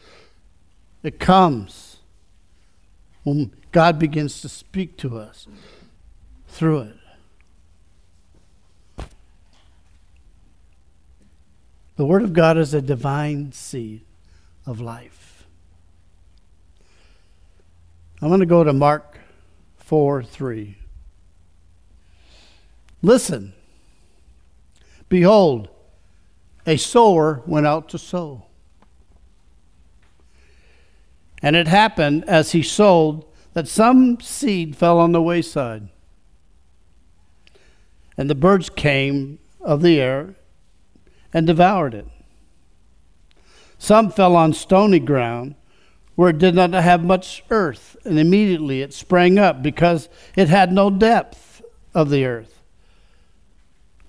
It 1.04 1.20
comes 1.20 1.98
when 3.24 3.54
God 3.72 4.00
begins 4.00 4.42
to 4.42 4.50
speak 4.50 4.98
to 4.98 5.18
us 5.18 5.48
through 6.48 6.80
it. 6.80 6.96
The 11.98 12.06
Word 12.06 12.22
of 12.22 12.32
God 12.32 12.60
is 12.60 12.76
a 12.76 12.82
divine 12.82 13.52
seed 13.52 14.02
of 14.68 14.80
life. 14.80 15.48
I'm 18.22 18.28
going 18.28 18.40
to 18.40 18.46
go 18.46 18.64
to 18.64 18.72
Mark 18.72 19.20
4 19.78 20.24
3. 20.24 20.78
Listen, 23.02 23.54
behold, 25.10 25.70
a 26.68 26.78
sower 26.78 27.42
went 27.48 27.66
out 27.66 27.90
to 27.90 27.98
sow. 27.98 28.46
And 31.42 31.56
it 31.56 31.68
happened 31.68 32.26
as 32.26 32.52
he 32.52 32.62
sowed 32.62 33.26
that 33.54 33.68
some 33.68 34.20
seed 34.20 34.76
fell 34.76 35.00
on 35.00 35.14
the 35.14 35.22
wayside. 35.22 35.90
And 38.16 38.30
the 38.30 38.36
birds 38.36 38.70
came 38.70 39.40
of 39.62 39.82
the 39.82 40.00
air 40.00 40.36
and 41.38 41.46
devoured 41.46 41.94
it. 41.94 42.08
Some 43.78 44.10
fell 44.10 44.36
on 44.36 44.54
stony 44.54 44.98
ground 44.98 45.54
where 46.16 46.32
it 46.32 46.40
did 46.40 46.56
not 46.56 46.74
have 46.74 47.06
much 47.06 47.44
earth, 47.52 47.96
and 48.04 48.18
immediately 48.18 48.82
it 48.82 48.92
sprang 48.92 49.38
up 49.38 49.62
because 49.62 50.10
it 50.36 50.50
had 50.50 50.72
no 50.72 50.90
depth 50.90 51.62
of 51.94 52.10
the 52.10 52.26
earth. 52.26 52.64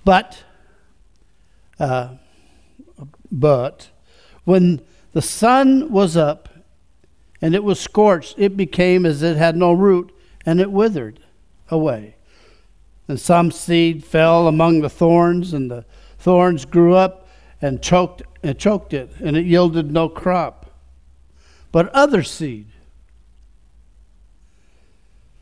But, 0.07 0.43
uh, 1.79 2.15
but 3.31 3.91
when 4.45 4.81
the 5.13 5.21
sun 5.21 5.93
was 5.93 6.17
up 6.17 6.49
and 7.43 7.55
it 7.55 7.63
was 7.63 7.79
scorched, 7.79 8.37
it 8.39 8.57
became 8.57 9.05
as 9.05 9.23
it 9.23 9.37
had 9.37 9.55
no 9.55 9.73
root, 9.73 10.11
and 10.47 10.63
it 10.63 10.73
withered 10.73 11.21
away. 11.69 12.17
And 13.07 13.21
some 13.21 13.51
seed 13.51 14.03
fell 14.03 14.49
among 14.49 14.81
the 14.81 14.89
thorns, 14.89 15.53
and 15.53 15.71
the 15.71 15.85
thorns 16.29 16.67
grew 16.67 16.95
up 16.95 17.27
and 17.63 17.81
choked 17.81 18.21
and 18.43 18.59
choked 18.59 18.93
it, 18.93 19.11
and 19.19 19.35
it 19.35 19.47
yielded 19.47 19.91
no 19.91 20.11
crop. 20.11 20.67
But 21.73 21.89
other 21.95 22.23
seed 22.23 22.67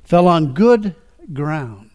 fell 0.05 0.28
on 0.28 0.55
good 0.55 0.95
ground 1.33 1.90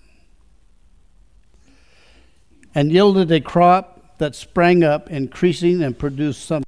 and 2.75 2.91
yielded 2.91 3.31
a 3.31 3.39
crop 3.39 4.17
that 4.17 4.36
sprang 4.36 4.83
up, 4.83 5.10
increasing 5.10 5.81
and 5.81 5.98
produced 5.98 6.43
some 6.43 6.63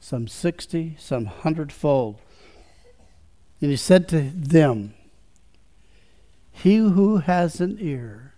some 0.00 0.28
sixty, 0.28 0.96
some 0.98 1.26
hundredfold. 1.26 2.18
And 3.60 3.70
he 3.70 3.76
said 3.76 4.08
to 4.08 4.22
them, 4.22 4.94
He 6.50 6.76
who 6.76 7.18
has 7.18 7.60
an 7.60 7.76
ear, 7.78 8.32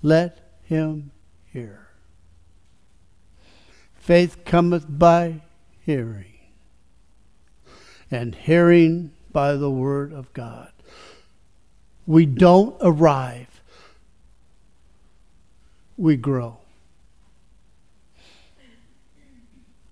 let 0.00 0.42
him 0.62 1.10
hear. 1.52 1.88
Faith 3.94 4.44
cometh 4.44 4.86
by 4.88 5.42
hearing, 5.80 6.34
and 8.10 8.34
hearing 8.34 9.12
by 9.30 9.54
the 9.54 9.70
word 9.70 10.12
of 10.12 10.32
God. 10.32 10.72
We 12.06 12.26
don't 12.26 12.76
arrive, 12.80 13.60
we 15.96 16.16
grow. 16.16 16.58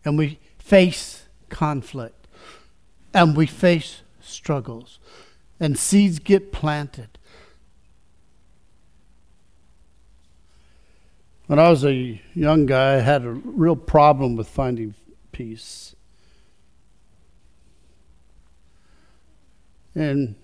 And 0.05 0.19
we 0.19 0.39
face 0.59 1.27
conflict, 1.51 2.27
and 3.15 3.37
we 3.37 3.47
face 3.47 4.03
struggles, 4.21 4.99
and 5.61 5.79
seeds 5.79 6.19
get 6.19 6.53
planted 6.53 7.19
When 11.51 11.59
I 11.59 11.69
was 11.69 11.85
a 11.85 12.23
young 12.33 12.67
guy, 12.67 12.95
I 12.95 12.99
had 13.01 13.25
a 13.25 13.31
real 13.33 13.75
problem 13.75 14.37
with 14.37 14.49
finding 14.49 14.95
peace. 15.33 15.97
And 19.93 20.37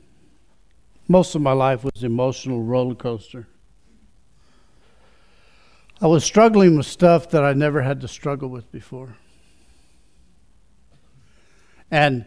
most 1.06 1.36
of 1.36 1.42
my 1.42 1.52
life 1.52 1.84
was 1.84 2.02
emotional 2.02 2.60
roller 2.60 2.96
coaster. 2.96 3.46
I 6.02 6.08
was 6.08 6.24
struggling 6.24 6.76
with 6.76 6.86
stuff 6.86 7.30
that 7.30 7.44
I 7.44 7.52
never 7.52 7.82
had 7.82 8.00
to 8.00 8.08
struggle 8.08 8.48
with 8.48 8.72
before. 8.72 9.16
And 11.88 12.24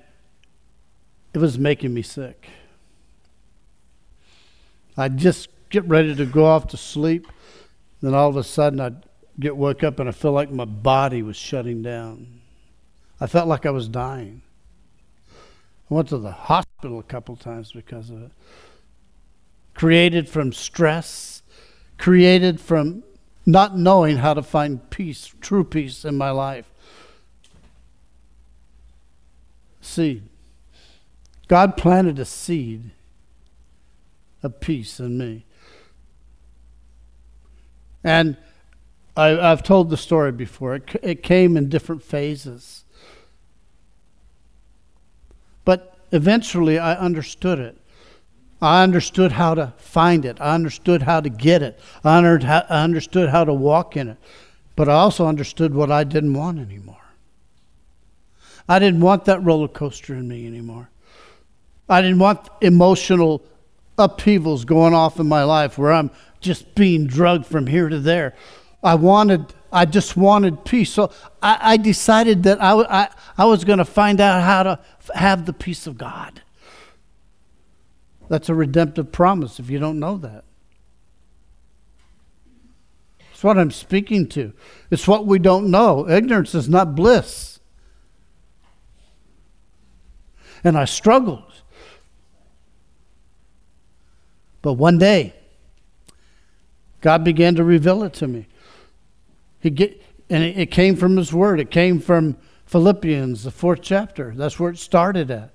it 1.33 1.39
was 1.39 1.59
making 1.59 1.93
me 1.93 2.01
sick. 2.01 2.47
I'd 4.95 5.17
just 5.17 5.49
get 5.69 5.83
ready 5.83 6.15
to 6.15 6.25
go 6.25 6.45
off 6.45 6.67
to 6.67 6.77
sleep 6.77 7.27
then 8.01 8.13
all 8.13 8.29
of 8.29 8.37
a 8.37 8.43
sudden, 8.43 8.79
I'd 8.79 9.03
get 9.39 9.55
woke 9.55 9.83
up 9.83 9.99
and 9.99 10.09
I 10.09 10.11
feel 10.11 10.31
like 10.31 10.51
my 10.51 10.65
body 10.65 11.21
was 11.21 11.35
shutting 11.35 11.81
down. 11.81 12.41
I 13.19 13.27
felt 13.27 13.47
like 13.47 13.65
I 13.65 13.71
was 13.71 13.87
dying. 13.87 14.41
I 15.89 15.93
went 15.93 16.09
to 16.09 16.17
the 16.17 16.31
hospital 16.31 16.99
a 16.99 17.03
couple 17.03 17.35
times 17.35 17.71
because 17.71 18.09
of 18.09 18.23
it. 18.23 18.31
Created 19.73 20.29
from 20.29 20.53
stress, 20.53 21.41
created 21.97 22.59
from 22.59 23.03
not 23.45 23.77
knowing 23.77 24.17
how 24.17 24.33
to 24.33 24.43
find 24.43 24.89
peace, 24.89 25.33
true 25.41 25.63
peace 25.63 26.05
in 26.05 26.15
my 26.15 26.29
life. 26.31 26.69
Seed. 29.81 30.23
God 31.47 31.75
planted 31.77 32.19
a 32.19 32.25
seed 32.25 32.91
of 34.43 34.59
peace 34.59 34.99
in 34.99 35.17
me. 35.17 35.45
And 38.03 38.37
I, 39.15 39.27
have 39.27 39.63
told 39.63 39.89
the 39.89 39.97
story 39.97 40.31
before. 40.31 40.75
It, 40.75 40.95
it 41.03 41.23
came 41.23 41.57
in 41.57 41.69
different 41.69 42.03
phases. 42.03 42.85
But 45.65 45.97
eventually 46.11 46.79
I 46.79 46.95
understood 46.95 47.59
it. 47.59 47.77
I 48.61 48.83
understood 48.83 49.33
how 49.33 49.55
to 49.55 49.73
find 49.77 50.25
it. 50.25 50.39
I 50.41 50.53
understood 50.53 51.03
how 51.03 51.21
to 51.21 51.29
get 51.29 51.61
it. 51.61 51.79
I 52.03 52.17
understood 52.69 53.29
how 53.29 53.45
to 53.45 53.53
walk 53.53 53.95
in 53.95 54.09
it. 54.09 54.17
But 54.75 54.89
I 54.89 54.93
also 54.93 55.27
understood 55.27 55.73
what 55.73 55.91
I 55.91 56.03
didn't 56.03 56.33
want 56.33 56.59
anymore. 56.59 56.95
I 58.67 58.79
didn't 58.79 59.01
want 59.01 59.25
that 59.25 59.43
roller 59.43 59.67
coaster 59.67 60.13
in 60.13 60.27
me 60.27 60.45
anymore. 60.45 60.89
I 61.89 62.01
didn't 62.01 62.19
want 62.19 62.49
emotional 62.61 63.43
upheavals 63.97 64.63
going 64.63 64.93
off 64.93 65.19
in 65.19 65.27
my 65.27 65.43
life 65.43 65.77
where 65.77 65.91
I'm 65.91 66.11
just 66.39 66.75
being 66.75 67.07
drugged 67.07 67.45
from 67.45 67.67
here 67.67 67.89
to 67.89 67.99
there. 67.99 68.35
I 68.83 68.95
wanted, 68.95 69.53
I 69.71 69.85
just 69.85 70.15
wanted 70.15 70.63
peace. 70.63 70.91
So 70.91 71.11
I, 71.41 71.57
I 71.61 71.77
decided 71.77 72.43
that 72.43 72.61
I, 72.61 72.73
I, 72.73 73.09
I 73.37 73.45
was 73.45 73.63
going 73.63 73.79
to 73.79 73.85
find 73.85 74.21
out 74.21 74.41
how 74.43 74.63
to 74.63 74.79
have 75.13 75.45
the 75.45 75.53
peace 75.53 75.87
of 75.87 75.97
God. 75.97 76.41
That's 78.29 78.47
a 78.47 78.55
redemptive 78.55 79.11
promise 79.11 79.59
if 79.59 79.69
you 79.69 79.79
don't 79.79 79.99
know 79.99 80.17
that. 80.17 80.43
It's 83.31 83.43
what 83.43 83.57
I'm 83.57 83.71
speaking 83.71 84.27
to. 84.29 84.53
It's 84.91 85.07
what 85.07 85.25
we 85.25 85.39
don't 85.39 85.71
know. 85.71 86.09
Ignorance 86.09 86.53
is 86.53 86.69
not 86.69 86.95
bliss. 86.95 87.59
And 90.63 90.77
I 90.77 90.85
struggled. 90.85 91.43
But 94.61 94.73
one 94.73 94.97
day, 94.97 95.33
God 97.01 97.23
began 97.23 97.55
to 97.55 97.63
reveal 97.63 98.03
it 98.03 98.13
to 98.15 98.27
me. 98.27 98.47
He 99.59 99.69
get, 99.69 100.01
and 100.29 100.43
it, 100.43 100.57
it 100.57 100.71
came 100.71 100.95
from 100.95 101.17
His 101.17 101.33
Word. 101.33 101.59
It 101.59 101.71
came 101.71 101.99
from 101.99 102.37
Philippians, 102.65 103.43
the 103.43 103.51
fourth 103.51 103.81
chapter. 103.81 104.33
That's 104.35 104.59
where 104.59 104.71
it 104.71 104.77
started 104.77 105.31
at. 105.31 105.51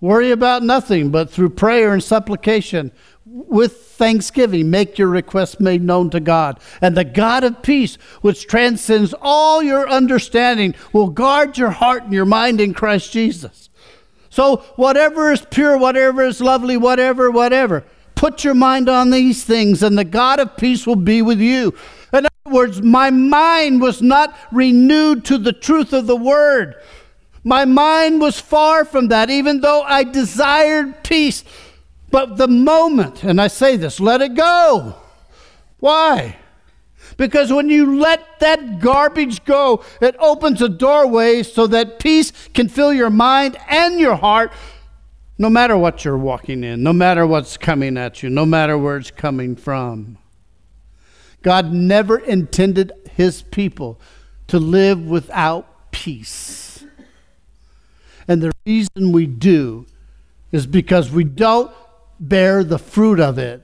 Worry 0.00 0.30
about 0.32 0.62
nothing, 0.62 1.10
but 1.10 1.30
through 1.30 1.50
prayer 1.50 1.92
and 1.92 2.02
supplication, 2.02 2.92
with 3.24 3.78
thanksgiving, 3.78 4.70
make 4.70 4.98
your 4.98 5.08
requests 5.08 5.58
made 5.58 5.82
known 5.82 6.10
to 6.10 6.20
God. 6.20 6.60
And 6.80 6.96
the 6.96 7.04
God 7.04 7.42
of 7.42 7.62
peace, 7.62 7.96
which 8.20 8.46
transcends 8.46 9.14
all 9.22 9.62
your 9.62 9.88
understanding, 9.88 10.74
will 10.92 11.08
guard 11.08 11.56
your 11.56 11.70
heart 11.70 12.04
and 12.04 12.12
your 12.12 12.26
mind 12.26 12.60
in 12.60 12.74
Christ 12.74 13.12
Jesus. 13.12 13.70
So, 14.28 14.58
whatever 14.76 15.32
is 15.32 15.46
pure, 15.48 15.78
whatever 15.78 16.22
is 16.22 16.40
lovely, 16.40 16.76
whatever, 16.76 17.30
whatever, 17.30 17.84
Put 18.24 18.42
your 18.42 18.54
mind 18.54 18.88
on 18.88 19.10
these 19.10 19.44
things, 19.44 19.82
and 19.82 19.98
the 19.98 20.02
God 20.04 20.40
of 20.40 20.56
peace 20.56 20.86
will 20.86 20.96
be 20.96 21.20
with 21.20 21.40
you. 21.40 21.74
In 22.10 22.24
other 22.24 22.54
words, 22.56 22.80
my 22.80 23.10
mind 23.10 23.82
was 23.82 24.00
not 24.00 24.34
renewed 24.50 25.26
to 25.26 25.36
the 25.36 25.52
truth 25.52 25.92
of 25.92 26.06
the 26.06 26.16
word. 26.16 26.74
My 27.42 27.66
mind 27.66 28.22
was 28.22 28.40
far 28.40 28.86
from 28.86 29.08
that, 29.08 29.28
even 29.28 29.60
though 29.60 29.82
I 29.82 30.04
desired 30.04 31.04
peace. 31.04 31.44
But 32.10 32.38
the 32.38 32.48
moment, 32.48 33.24
and 33.24 33.38
I 33.42 33.48
say 33.48 33.76
this, 33.76 34.00
let 34.00 34.22
it 34.22 34.34
go. 34.34 34.96
Why? 35.80 36.38
Because 37.18 37.52
when 37.52 37.68
you 37.68 37.98
let 37.98 38.40
that 38.40 38.80
garbage 38.80 39.44
go, 39.44 39.84
it 40.00 40.16
opens 40.18 40.62
a 40.62 40.70
doorway 40.70 41.42
so 41.42 41.66
that 41.66 41.98
peace 41.98 42.32
can 42.54 42.70
fill 42.70 42.94
your 42.94 43.10
mind 43.10 43.58
and 43.68 44.00
your 44.00 44.16
heart 44.16 44.50
no 45.36 45.50
matter 45.50 45.76
what 45.76 46.04
you're 46.04 46.16
walking 46.16 46.62
in, 46.62 46.82
no 46.82 46.92
matter 46.92 47.26
what's 47.26 47.56
coming 47.56 47.96
at 47.96 48.22
you, 48.22 48.30
no 48.30 48.46
matter 48.46 48.78
where 48.78 48.96
it's 48.96 49.10
coming 49.10 49.56
from. 49.56 50.18
God 51.42 51.72
never 51.72 52.18
intended 52.18 52.92
his 53.12 53.42
people 53.42 54.00
to 54.46 54.58
live 54.58 55.04
without 55.04 55.90
peace. 55.90 56.84
And 58.26 58.42
the 58.42 58.52
reason 58.64 59.12
we 59.12 59.26
do 59.26 59.86
is 60.52 60.66
because 60.66 61.10
we 61.10 61.24
don't 61.24 61.70
bear 62.18 62.64
the 62.64 62.78
fruit 62.78 63.20
of 63.20 63.38
it 63.38 63.62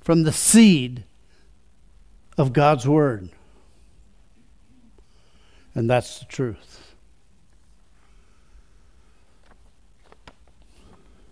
from 0.00 0.22
the 0.22 0.32
seed 0.32 1.04
of 2.36 2.52
God's 2.52 2.86
Word. 2.86 3.30
And 5.74 5.90
that's 5.90 6.20
the 6.20 6.26
truth. 6.26 6.83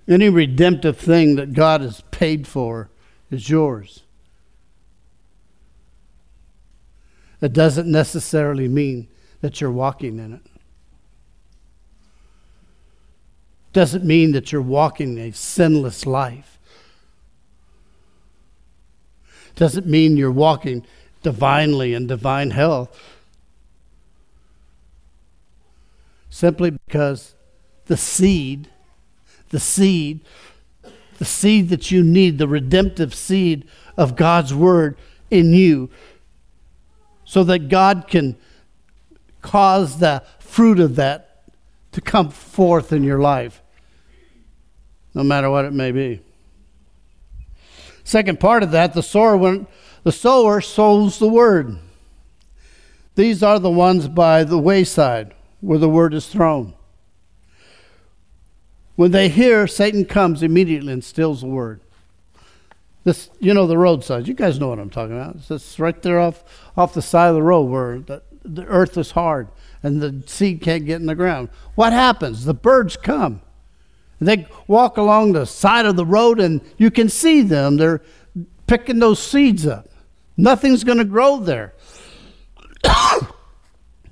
Any 0.08 0.28
redemptive 0.28 0.98
thing 0.98 1.36
that 1.36 1.52
God 1.52 1.80
has 1.80 2.02
paid 2.10 2.46
for 2.46 2.90
is 3.30 3.48
yours. 3.48 4.02
It 7.40 7.52
doesn't 7.52 7.90
necessarily 7.90 8.68
mean 8.68 9.08
that 9.40 9.60
you're 9.60 9.72
walking 9.72 10.18
in 10.18 10.32
it. 10.34 10.46
Doesn't 13.72 14.04
mean 14.04 14.32
that 14.32 14.52
you're 14.52 14.60
walking 14.60 15.18
a 15.18 15.32
sinless 15.32 16.04
life. 16.04 16.58
Doesn't 19.56 19.86
mean 19.86 20.16
you're 20.16 20.30
walking 20.30 20.86
divinely 21.22 21.94
in 21.94 22.06
divine 22.06 22.50
health. 22.50 22.98
Simply 26.28 26.70
because 26.70 27.34
the 27.86 27.96
seed 27.96 28.68
the 29.52 29.60
seed, 29.60 30.20
the 31.18 31.24
seed 31.24 31.68
that 31.68 31.92
you 31.92 32.02
need, 32.02 32.38
the 32.38 32.48
redemptive 32.48 33.14
seed 33.14 33.64
of 33.96 34.16
God's 34.16 34.52
word 34.52 34.96
in 35.30 35.52
you, 35.52 35.88
so 37.24 37.44
that 37.44 37.68
God 37.68 38.06
can 38.08 38.36
cause 39.40 40.00
the 40.00 40.24
fruit 40.40 40.80
of 40.80 40.96
that 40.96 41.44
to 41.92 42.00
come 42.00 42.30
forth 42.30 42.92
in 42.92 43.04
your 43.04 43.20
life, 43.20 43.62
no 45.14 45.22
matter 45.22 45.48
what 45.48 45.64
it 45.64 45.72
may 45.72 45.92
be. 45.92 46.20
Second 48.04 48.40
part 48.40 48.62
of 48.62 48.70
that, 48.72 48.94
the 48.94 49.02
sower, 49.02 49.66
the 50.02 50.12
sower 50.12 50.60
sows 50.60 51.18
the 51.18 51.28
word. 51.28 51.78
These 53.14 53.42
are 53.42 53.58
the 53.58 53.70
ones 53.70 54.08
by 54.08 54.44
the 54.44 54.58
wayside 54.58 55.34
where 55.60 55.78
the 55.78 55.88
word 55.88 56.14
is 56.14 56.26
thrown. 56.26 56.74
When 59.02 59.10
they 59.10 59.28
hear, 59.28 59.66
Satan 59.66 60.04
comes 60.04 60.44
immediately 60.44 60.92
and 60.92 61.02
steals 61.02 61.40
the 61.40 61.48
word. 61.48 61.80
This, 63.02 63.30
you 63.40 63.52
know, 63.52 63.66
the 63.66 63.76
roadside. 63.76 64.28
You 64.28 64.34
guys 64.34 64.60
know 64.60 64.68
what 64.68 64.78
I'm 64.78 64.90
talking 64.90 65.16
about. 65.16 65.34
It's 65.34 65.48
just 65.48 65.80
right 65.80 66.00
there 66.02 66.20
off, 66.20 66.44
off 66.76 66.94
the 66.94 67.02
side 67.02 67.26
of 67.26 67.34
the 67.34 67.42
road 67.42 67.62
where 67.62 67.98
the, 67.98 68.22
the 68.44 68.64
earth 68.66 68.96
is 68.96 69.10
hard 69.10 69.48
and 69.82 70.00
the 70.00 70.22
seed 70.28 70.60
can't 70.60 70.86
get 70.86 71.00
in 71.00 71.06
the 71.06 71.16
ground. 71.16 71.48
What 71.74 71.92
happens? 71.92 72.44
The 72.44 72.54
birds 72.54 72.96
come. 72.96 73.42
They 74.20 74.46
walk 74.68 74.98
along 74.98 75.32
the 75.32 75.46
side 75.46 75.84
of 75.84 75.96
the 75.96 76.06
road 76.06 76.38
and 76.38 76.60
you 76.76 76.92
can 76.92 77.08
see 77.08 77.42
them. 77.42 77.78
They're 77.78 78.02
picking 78.68 79.00
those 79.00 79.20
seeds 79.20 79.66
up. 79.66 79.88
Nothing's 80.36 80.84
going 80.84 80.98
to 80.98 81.04
grow 81.04 81.38
there. 81.38 81.74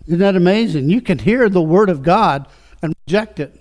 Isn't 0.09 0.19
that 0.19 0.35
amazing? 0.35 0.91
You 0.91 1.01
can 1.01 1.21
hear 1.21 1.49
the 1.49 1.63
word 1.63 1.91
of 1.91 2.03
God 2.03 2.49
and 2.83 2.93
reject 3.07 3.39
it. 3.39 3.60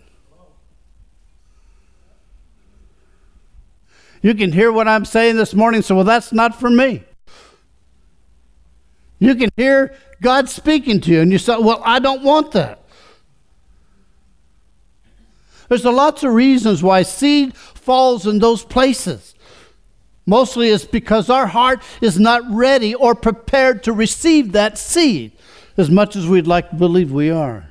You 4.22 4.34
can 4.36 4.52
hear 4.52 4.72
what 4.72 4.88
I'm 4.88 5.06
saying 5.06 5.38
this 5.38 5.54
morning, 5.54 5.82
so 5.82 5.96
well, 5.96 6.04
that's 6.04 6.34
not 6.34 6.60
for 6.60 6.70
me. 6.70 7.04
You 9.20 9.36
can 9.36 9.50
hear 9.56 9.96
God 10.22 10.50
speaking 10.50 11.02
to 11.02 11.12
you, 11.12 11.22
and 11.22 11.32
you 11.32 11.38
say, 11.38 11.58
Well, 11.58 11.82
I 11.86 12.00
don't 12.00 12.24
want 12.24 12.52
that. 12.52 12.84
There's 15.68 15.86
a 15.86 15.92
lots 15.92 16.24
of 16.24 16.34
reasons 16.34 16.82
why 16.82 17.04
seed 17.04 17.56
falls 17.56 18.26
in 18.26 18.40
those 18.40 18.64
places. 18.64 19.36
Mostly 20.26 20.70
it's 20.70 20.86
because 20.86 21.30
our 21.30 21.48
heart 21.48 21.82
is 22.02 22.20
not 22.20 22.44
ready 22.50 22.94
or 22.94 23.16
prepared 23.16 23.84
to 23.84 23.94
receive 23.94 24.52
that 24.52 24.78
seed 24.78 25.32
as 25.78 25.90
much 25.90 26.16
as 26.16 26.28
we'd 26.28 26.48
like 26.48 26.70
to 26.72 26.76
believe 26.76 27.12
we 27.12 27.32
are. 27.32 27.70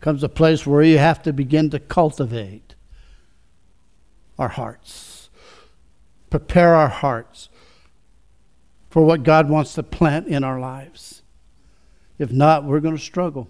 Comes 0.00 0.22
a 0.22 0.28
place 0.28 0.66
where 0.66 0.82
you 0.82 0.98
have 0.98 1.22
to 1.22 1.32
begin 1.32 1.70
to 1.70 1.78
cultivate 1.78 2.71
our 4.42 4.48
hearts. 4.48 5.30
Prepare 6.28 6.74
our 6.74 6.88
hearts 6.88 7.48
for 8.90 9.04
what 9.04 9.22
God 9.22 9.48
wants 9.48 9.74
to 9.74 9.84
plant 9.84 10.26
in 10.26 10.42
our 10.42 10.58
lives. 10.58 11.22
If 12.18 12.32
not, 12.32 12.64
we're 12.64 12.80
going 12.80 12.96
to 12.96 13.02
struggle. 13.02 13.48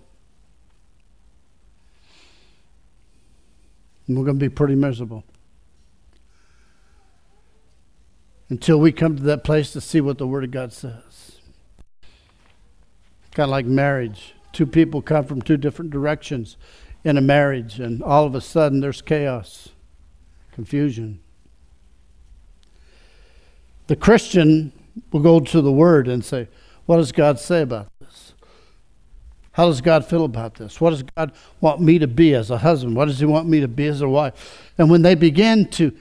And 4.07 4.19
we're 4.19 4.25
going 4.25 4.39
to 4.39 4.45
be 4.45 4.51
pretty 4.51 4.75
miserable. 4.75 5.25
Until 8.51 8.79
we 8.79 8.93
come 8.93 9.17
to 9.17 9.23
that 9.23 9.45
place 9.45 9.73
to 9.73 9.81
see 9.81 10.03
what 10.03 10.19
the 10.19 10.27
Word 10.27 10.45
of 10.45 10.51
God 10.51 10.75
says. 10.75 11.41
Kind 13.35 13.47
of 13.47 13.51
like 13.51 13.65
marriage. 13.65 14.35
Two 14.53 14.67
people 14.67 15.01
come 15.01 15.25
from 15.25 15.41
two 15.41 15.57
different 15.57 15.91
directions 15.91 16.59
in 17.03 17.17
a 17.17 17.23
marriage, 17.23 17.81
and 17.81 18.03
all 18.03 18.27
of 18.27 18.35
a 18.35 18.43
sudden 18.43 18.81
there's 18.81 19.01
chaos 19.01 19.71
confusion. 20.53 21.21
The 23.89 23.97
Christian 23.97 24.73
will 25.11 25.21
go 25.21 25.41
to 25.41 25.61
the 25.61 25.73
Word 25.73 26.09
and 26.09 26.25
say, 26.25 26.49
What 26.87 26.99
does 26.99 27.13
God 27.13 27.39
say 27.39 27.63
about 27.63 27.89
this? 28.01 28.35
How 29.53 29.67
does 29.67 29.81
God 29.81 30.07
feel 30.07 30.25
about 30.25 30.55
this? 30.55 30.81
What 30.81 30.91
does 30.91 31.03
God 31.03 31.33
want 31.61 31.81
me 31.81 31.99
to 31.99 32.07
be 32.07 32.35
as 32.35 32.51
a 32.51 32.59
husband? 32.59 32.97
What 32.97 33.07
does 33.07 33.19
He 33.19 33.27
want 33.27 33.49
me 33.49 33.61
to 33.61 33.69
be 33.69 33.87
as 33.87 34.01
a 34.01 34.09
wife? 34.09 34.73
And 34.79 34.91
when 34.91 35.03
they 35.03 35.15
begin 35.15 35.69
to 35.71 35.93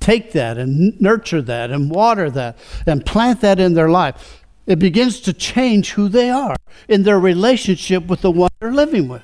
take 0.00 0.32
that 0.32 0.58
and 0.58 1.00
nurture 1.00 1.42
that 1.42 1.70
and 1.70 1.90
water 1.90 2.30
that 2.30 2.58
and 2.86 3.04
plant 3.04 3.40
that 3.40 3.58
in 3.58 3.74
their 3.74 3.88
life, 3.88 4.44
it 4.66 4.78
begins 4.78 5.20
to 5.20 5.32
change 5.32 5.92
who 5.92 6.08
they 6.08 6.30
are 6.30 6.56
in 6.88 7.02
their 7.02 7.18
relationship 7.18 8.06
with 8.06 8.20
the 8.20 8.30
one 8.30 8.50
they're 8.60 8.72
living 8.72 9.08
with. 9.08 9.22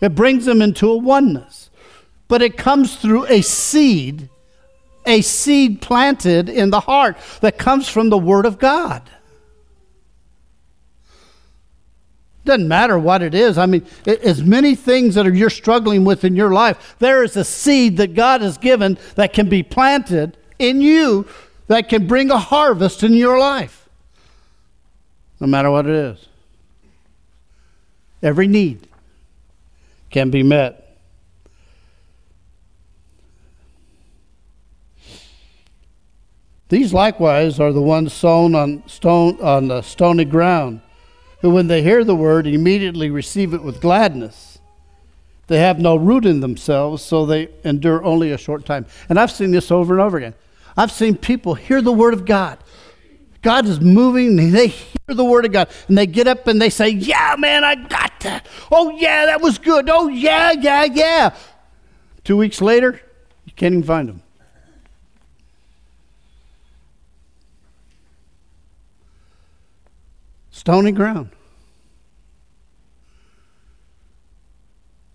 It 0.00 0.14
brings 0.14 0.44
them 0.44 0.62
into 0.62 0.90
a 0.90 0.96
oneness 0.96 1.63
but 2.34 2.42
it 2.42 2.56
comes 2.56 2.96
through 2.96 3.24
a 3.26 3.40
seed, 3.42 4.28
a 5.06 5.20
seed 5.20 5.80
planted 5.80 6.48
in 6.48 6.70
the 6.70 6.80
heart 6.80 7.16
that 7.42 7.58
comes 7.58 7.88
from 7.88 8.08
the 8.08 8.18
Word 8.18 8.44
of 8.44 8.58
God. 8.58 9.08
Doesn't 12.44 12.66
matter 12.66 12.98
what 12.98 13.22
it 13.22 13.36
is. 13.36 13.56
I 13.56 13.66
mean, 13.66 13.86
as 14.04 14.42
many 14.42 14.74
things 14.74 15.14
that 15.14 15.28
are 15.28 15.32
you're 15.32 15.48
struggling 15.48 16.04
with 16.04 16.24
in 16.24 16.34
your 16.34 16.50
life, 16.50 16.96
there 16.98 17.22
is 17.22 17.36
a 17.36 17.44
seed 17.44 17.98
that 17.98 18.14
God 18.14 18.40
has 18.40 18.58
given 18.58 18.98
that 19.14 19.32
can 19.32 19.48
be 19.48 19.62
planted 19.62 20.36
in 20.58 20.80
you 20.80 21.28
that 21.68 21.88
can 21.88 22.08
bring 22.08 22.32
a 22.32 22.38
harvest 22.40 23.04
in 23.04 23.12
your 23.12 23.38
life, 23.38 23.88
no 25.38 25.46
matter 25.46 25.70
what 25.70 25.86
it 25.86 25.94
is. 25.94 26.26
Every 28.24 28.48
need 28.48 28.88
can 30.10 30.30
be 30.30 30.42
met. 30.42 30.83
These 36.74 36.92
likewise 36.92 37.60
are 37.60 37.72
the 37.72 37.80
ones 37.80 38.12
sown 38.12 38.56
on 38.56 38.82
stone 38.88 39.40
on 39.40 39.68
the 39.68 39.80
stony 39.80 40.24
ground, 40.24 40.80
who 41.40 41.50
when 41.50 41.68
they 41.68 41.84
hear 41.84 42.02
the 42.02 42.16
word 42.16 42.48
immediately 42.48 43.10
receive 43.10 43.54
it 43.54 43.62
with 43.62 43.80
gladness. 43.80 44.58
They 45.46 45.60
have 45.60 45.78
no 45.78 45.94
root 45.94 46.26
in 46.26 46.40
themselves, 46.40 47.00
so 47.00 47.26
they 47.26 47.50
endure 47.62 48.02
only 48.02 48.32
a 48.32 48.36
short 48.36 48.66
time. 48.66 48.86
And 49.08 49.20
I've 49.20 49.30
seen 49.30 49.52
this 49.52 49.70
over 49.70 49.94
and 49.94 50.02
over 50.02 50.16
again. 50.16 50.34
I've 50.76 50.90
seen 50.90 51.16
people 51.16 51.54
hear 51.54 51.80
the 51.80 51.92
word 51.92 52.12
of 52.12 52.24
God. 52.24 52.58
God 53.40 53.66
is 53.66 53.80
moving, 53.80 54.34
they 54.50 54.66
hear 54.66 55.14
the 55.14 55.24
word 55.24 55.44
of 55.44 55.52
God, 55.52 55.68
and 55.86 55.96
they 55.96 56.08
get 56.08 56.26
up 56.26 56.48
and 56.48 56.60
they 56.60 56.70
say, 56.70 56.88
Yeah, 56.88 57.36
man, 57.38 57.62
I 57.62 57.76
got 57.76 58.18
that. 58.22 58.48
Oh, 58.72 58.90
yeah, 58.90 59.26
that 59.26 59.40
was 59.40 59.58
good. 59.58 59.88
Oh, 59.88 60.08
yeah, 60.08 60.50
yeah, 60.50 60.86
yeah. 60.86 61.36
Two 62.24 62.36
weeks 62.36 62.60
later, 62.60 63.00
you 63.44 63.52
can't 63.54 63.74
even 63.74 63.84
find 63.84 64.08
them. 64.08 64.23
Stony 70.64 70.92
ground. 70.92 71.28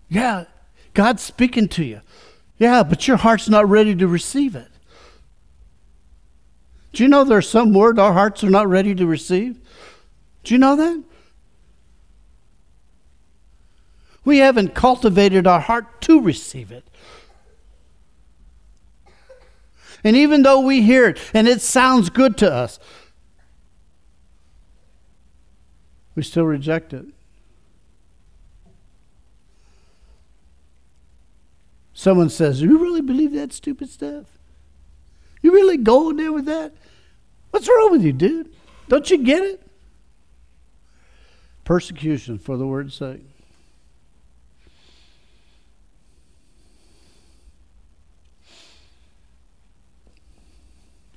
Yeah, 0.08 0.44
God's 0.94 1.24
speaking 1.24 1.66
to 1.70 1.84
you. 1.84 2.02
Yeah, 2.56 2.84
but 2.84 3.08
your 3.08 3.16
heart's 3.16 3.48
not 3.48 3.68
ready 3.68 3.96
to 3.96 4.06
receive 4.06 4.54
it. 4.54 4.68
Do 6.92 7.02
you 7.02 7.08
know 7.08 7.24
there's 7.24 7.48
some 7.48 7.72
word 7.72 7.98
our 7.98 8.12
hearts 8.12 8.44
are 8.44 8.50
not 8.50 8.68
ready 8.68 8.94
to 8.94 9.04
receive? 9.06 9.58
Do 10.44 10.54
you 10.54 10.58
know 10.58 10.76
that? 10.76 11.02
We 14.24 14.38
haven't 14.38 14.76
cultivated 14.76 15.48
our 15.48 15.60
heart 15.60 16.00
to 16.02 16.20
receive 16.20 16.70
it. 16.70 16.84
And 20.04 20.14
even 20.14 20.44
though 20.44 20.60
we 20.60 20.82
hear 20.82 21.08
it 21.08 21.18
and 21.34 21.48
it 21.48 21.60
sounds 21.60 22.08
good 22.08 22.36
to 22.38 22.52
us, 22.52 22.78
we 26.20 26.24
still 26.24 26.44
reject 26.44 26.92
it. 26.92 27.06
Someone 31.94 32.28
says, 32.28 32.60
You 32.60 32.76
really 32.76 33.00
believe 33.00 33.32
that 33.32 33.54
stupid 33.54 33.88
stuff? 33.88 34.26
You 35.40 35.50
really 35.50 35.78
going 35.78 36.18
there 36.18 36.30
with 36.30 36.44
that? 36.44 36.74
What's 37.52 37.66
wrong 37.66 37.92
with 37.92 38.02
you, 38.02 38.12
dude? 38.12 38.52
Don't 38.86 39.10
you 39.10 39.16
get 39.16 39.42
it? 39.42 39.66
Persecution 41.64 42.38
for 42.38 42.58
the 42.58 42.66
word's 42.66 42.94
sake. 42.94 43.24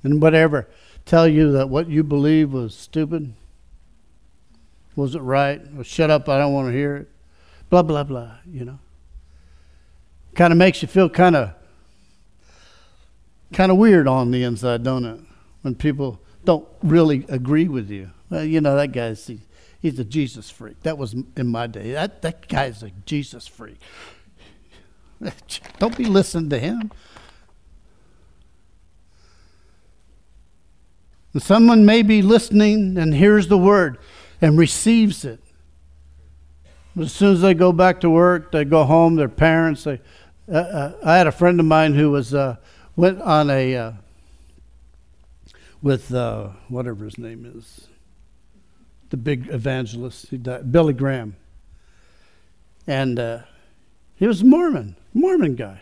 And 0.02 0.22
whatever 0.22 0.66
tell 1.04 1.28
you 1.28 1.52
that 1.52 1.68
what 1.68 1.90
you 1.90 2.02
believe 2.02 2.54
was 2.54 2.74
stupid, 2.74 3.34
wasn't 4.96 5.24
right, 5.24 5.60
or 5.76 5.84
shut 5.84 6.10
up, 6.10 6.28
I 6.28 6.38
don't 6.38 6.52
want 6.52 6.68
to 6.68 6.72
hear 6.72 6.96
it, 6.96 7.10
blah, 7.70 7.82
blah, 7.82 8.04
blah, 8.04 8.32
you 8.46 8.64
know. 8.64 8.78
Kind 10.34 10.52
of 10.52 10.58
makes 10.58 10.82
you 10.82 10.88
feel 10.88 11.08
kind 11.08 11.36
of 11.36 11.54
kind 13.52 13.70
of 13.70 13.78
weird 13.78 14.08
on 14.08 14.30
the 14.30 14.42
inside, 14.42 14.82
don't 14.82 15.04
it? 15.04 15.20
When 15.62 15.74
people 15.74 16.20
don't 16.44 16.66
really 16.82 17.24
agree 17.28 17.68
with 17.68 17.88
you. 17.88 18.10
Well, 18.28 18.44
you 18.44 18.60
know, 18.60 18.76
that 18.76 18.88
guy's, 18.88 19.26
he, 19.26 19.40
he's 19.80 19.98
a 19.98 20.04
Jesus 20.04 20.50
freak. 20.50 20.82
That 20.82 20.98
was 20.98 21.14
in 21.36 21.46
my 21.46 21.66
day. 21.66 21.92
That, 21.92 22.20
that 22.22 22.48
guy's 22.48 22.82
a 22.82 22.90
Jesus 23.06 23.46
freak. 23.46 23.78
don't 25.78 25.96
be 25.96 26.04
listening 26.04 26.50
to 26.50 26.58
him. 26.58 26.90
And 31.32 31.42
someone 31.42 31.84
may 31.84 32.02
be 32.02 32.22
listening 32.22 32.96
and 32.98 33.14
hears 33.14 33.48
the 33.48 33.58
word 33.58 33.98
and 34.44 34.58
receives 34.58 35.24
it. 35.24 35.40
But 36.94 37.06
as 37.06 37.12
soon 37.14 37.32
as 37.32 37.40
they 37.40 37.54
go 37.54 37.72
back 37.72 38.02
to 38.02 38.10
work, 38.10 38.52
they 38.52 38.66
go 38.66 38.84
home, 38.84 39.14
their 39.16 39.26
parents, 39.26 39.84
they, 39.84 40.02
uh, 40.52 40.56
uh, 40.56 40.92
I 41.02 41.16
had 41.16 41.26
a 41.26 41.32
friend 41.32 41.58
of 41.58 41.64
mine 41.64 41.94
who 41.94 42.10
was 42.10 42.34
uh, 42.34 42.56
went 42.94 43.22
on 43.22 43.48
a 43.48 43.74
uh, 43.74 43.92
with 45.80 46.12
uh, 46.12 46.50
whatever 46.68 47.06
his 47.06 47.16
name 47.16 47.50
is, 47.56 47.88
the 49.08 49.16
big 49.16 49.48
evangelist, 49.48 50.42
died, 50.42 50.70
Billy 50.70 50.92
Graham, 50.92 51.36
and 52.86 53.18
uh, 53.18 53.38
he 54.14 54.26
was 54.26 54.42
a 54.42 54.44
Mormon, 54.44 54.94
Mormon 55.14 55.54
guy, 55.54 55.80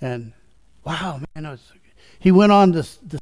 and 0.00 0.32
wow, 0.84 1.20
man, 1.34 1.50
was, 1.50 1.70
he 2.18 2.32
went 2.32 2.50
on 2.50 2.72
this 2.72 2.98
this 3.02 3.20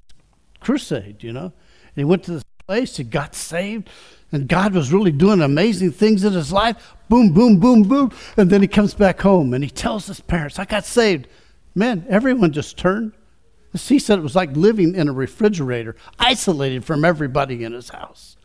crusade, 0.60 1.24
you 1.24 1.32
know, 1.32 1.46
and 1.46 1.96
he 1.96 2.04
went 2.04 2.22
to 2.22 2.30
this 2.30 2.44
place, 2.66 2.96
he 2.96 3.04
got 3.04 3.34
saved, 3.34 3.88
and 4.32 4.48
God 4.48 4.74
was 4.74 4.92
really 4.92 5.12
doing 5.12 5.40
amazing 5.40 5.92
things 5.92 6.24
in 6.24 6.32
his 6.32 6.52
life. 6.52 6.96
Boom, 7.08 7.32
boom, 7.32 7.60
boom, 7.60 7.84
boom. 7.84 8.10
And 8.36 8.50
then 8.50 8.60
he 8.60 8.68
comes 8.68 8.92
back 8.92 9.20
home 9.20 9.54
and 9.54 9.62
he 9.62 9.70
tells 9.70 10.06
his 10.06 10.20
parents, 10.20 10.58
I 10.58 10.64
got 10.64 10.84
saved. 10.84 11.28
Man, 11.74 12.04
everyone 12.08 12.52
just 12.52 12.76
turned. 12.76 13.12
He 13.72 13.98
said 13.98 14.18
it 14.18 14.22
was 14.22 14.34
like 14.34 14.56
living 14.56 14.94
in 14.94 15.08
a 15.08 15.12
refrigerator, 15.12 15.94
isolated 16.18 16.84
from 16.84 17.04
everybody 17.04 17.62
in 17.62 17.72
his 17.72 17.90
house. 17.90 18.36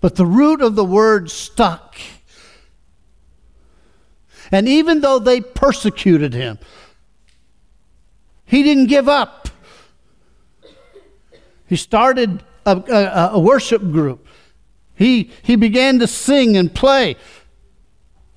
But 0.00 0.16
the 0.16 0.26
root 0.26 0.60
of 0.60 0.74
the 0.74 0.84
word 0.84 1.30
stuck. 1.30 1.96
And 4.50 4.68
even 4.68 5.00
though 5.00 5.18
they 5.18 5.40
persecuted 5.40 6.34
him, 6.34 6.58
he 8.44 8.62
didn't 8.62 8.86
give 8.86 9.08
up. 9.08 9.39
He 11.70 11.76
started 11.76 12.42
a, 12.66 12.76
a, 12.76 13.30
a 13.34 13.38
worship 13.38 13.80
group. 13.80 14.26
He, 14.96 15.30
he 15.42 15.54
began 15.54 16.00
to 16.00 16.08
sing 16.08 16.56
and 16.56 16.74
play. 16.74 17.14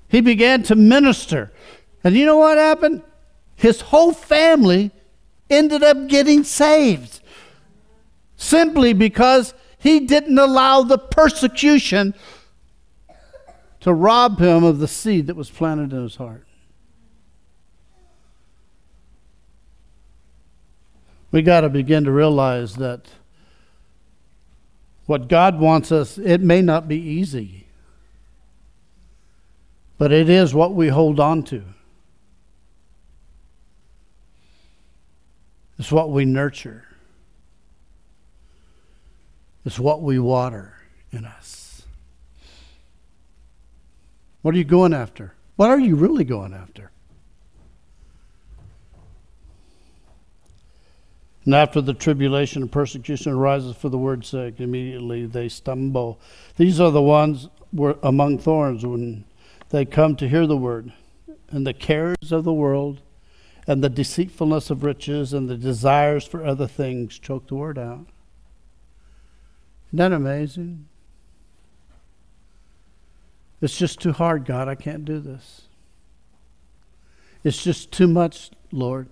He 0.08 0.20
began 0.20 0.62
to 0.62 0.76
minister. 0.76 1.52
And 2.04 2.14
you 2.14 2.26
know 2.26 2.36
what 2.36 2.58
happened? 2.58 3.02
His 3.56 3.80
whole 3.80 4.12
family 4.12 4.92
ended 5.50 5.82
up 5.82 6.06
getting 6.06 6.44
saved 6.44 7.20
simply 8.36 8.92
because 8.92 9.52
he 9.78 9.98
didn't 9.98 10.38
allow 10.38 10.82
the 10.82 10.96
persecution 10.96 12.14
to 13.80 13.92
rob 13.92 14.38
him 14.38 14.62
of 14.62 14.78
the 14.78 14.86
seed 14.86 15.26
that 15.26 15.34
was 15.34 15.50
planted 15.50 15.92
in 15.92 16.04
his 16.04 16.14
heart. 16.14 16.46
We 21.32 21.42
got 21.42 21.62
to 21.62 21.68
begin 21.68 22.04
to 22.04 22.12
realize 22.12 22.76
that 22.76 23.08
what 25.06 25.28
God 25.28 25.58
wants 25.58 25.92
us, 25.92 26.18
it 26.18 26.40
may 26.40 26.62
not 26.62 26.88
be 26.88 26.96
easy, 26.96 27.66
but 29.98 30.12
it 30.12 30.28
is 30.28 30.54
what 30.54 30.74
we 30.74 30.88
hold 30.88 31.20
on 31.20 31.42
to. 31.44 31.62
It's 35.78 35.92
what 35.92 36.10
we 36.10 36.24
nurture. 36.24 36.86
It's 39.64 39.78
what 39.78 40.02
we 40.02 40.18
water 40.18 40.74
in 41.10 41.24
us. 41.24 41.82
What 44.42 44.54
are 44.54 44.58
you 44.58 44.64
going 44.64 44.92
after? 44.92 45.34
What 45.56 45.70
are 45.70 45.78
you 45.78 45.96
really 45.96 46.24
going 46.24 46.52
after? 46.52 46.90
And 51.44 51.54
after 51.54 51.80
the 51.80 51.94
tribulation 51.94 52.62
and 52.62 52.72
persecution 52.72 53.32
arises 53.32 53.76
for 53.76 53.88
the 53.88 53.98
word's 53.98 54.28
sake, 54.28 54.60
immediately 54.60 55.26
they 55.26 55.48
stumble. 55.48 56.18
These 56.56 56.80
are 56.80 56.90
the 56.90 57.02
ones 57.02 57.48
were 57.72 57.98
among 58.02 58.38
thorns 58.38 58.86
when 58.86 59.24
they 59.70 59.84
come 59.84 60.16
to 60.16 60.28
hear 60.28 60.46
the 60.46 60.56
word. 60.56 60.92
And 61.50 61.66
the 61.66 61.74
cares 61.74 62.32
of 62.32 62.44
the 62.44 62.52
world 62.52 63.02
and 63.66 63.82
the 63.82 63.90
deceitfulness 63.90 64.70
of 64.70 64.84
riches 64.84 65.32
and 65.32 65.48
the 65.48 65.56
desires 65.56 66.24
for 66.24 66.44
other 66.44 66.66
things 66.66 67.18
choke 67.18 67.48
the 67.48 67.54
word 67.54 67.78
out. 67.78 68.06
Isn't 69.88 69.98
that 69.98 70.12
amazing? 70.12 70.86
It's 73.60 73.78
just 73.78 74.00
too 74.00 74.12
hard, 74.12 74.44
God. 74.44 74.68
I 74.68 74.74
can't 74.74 75.04
do 75.04 75.20
this. 75.20 75.62
It's 77.44 77.62
just 77.62 77.92
too 77.92 78.08
much, 78.08 78.50
Lord. 78.72 79.08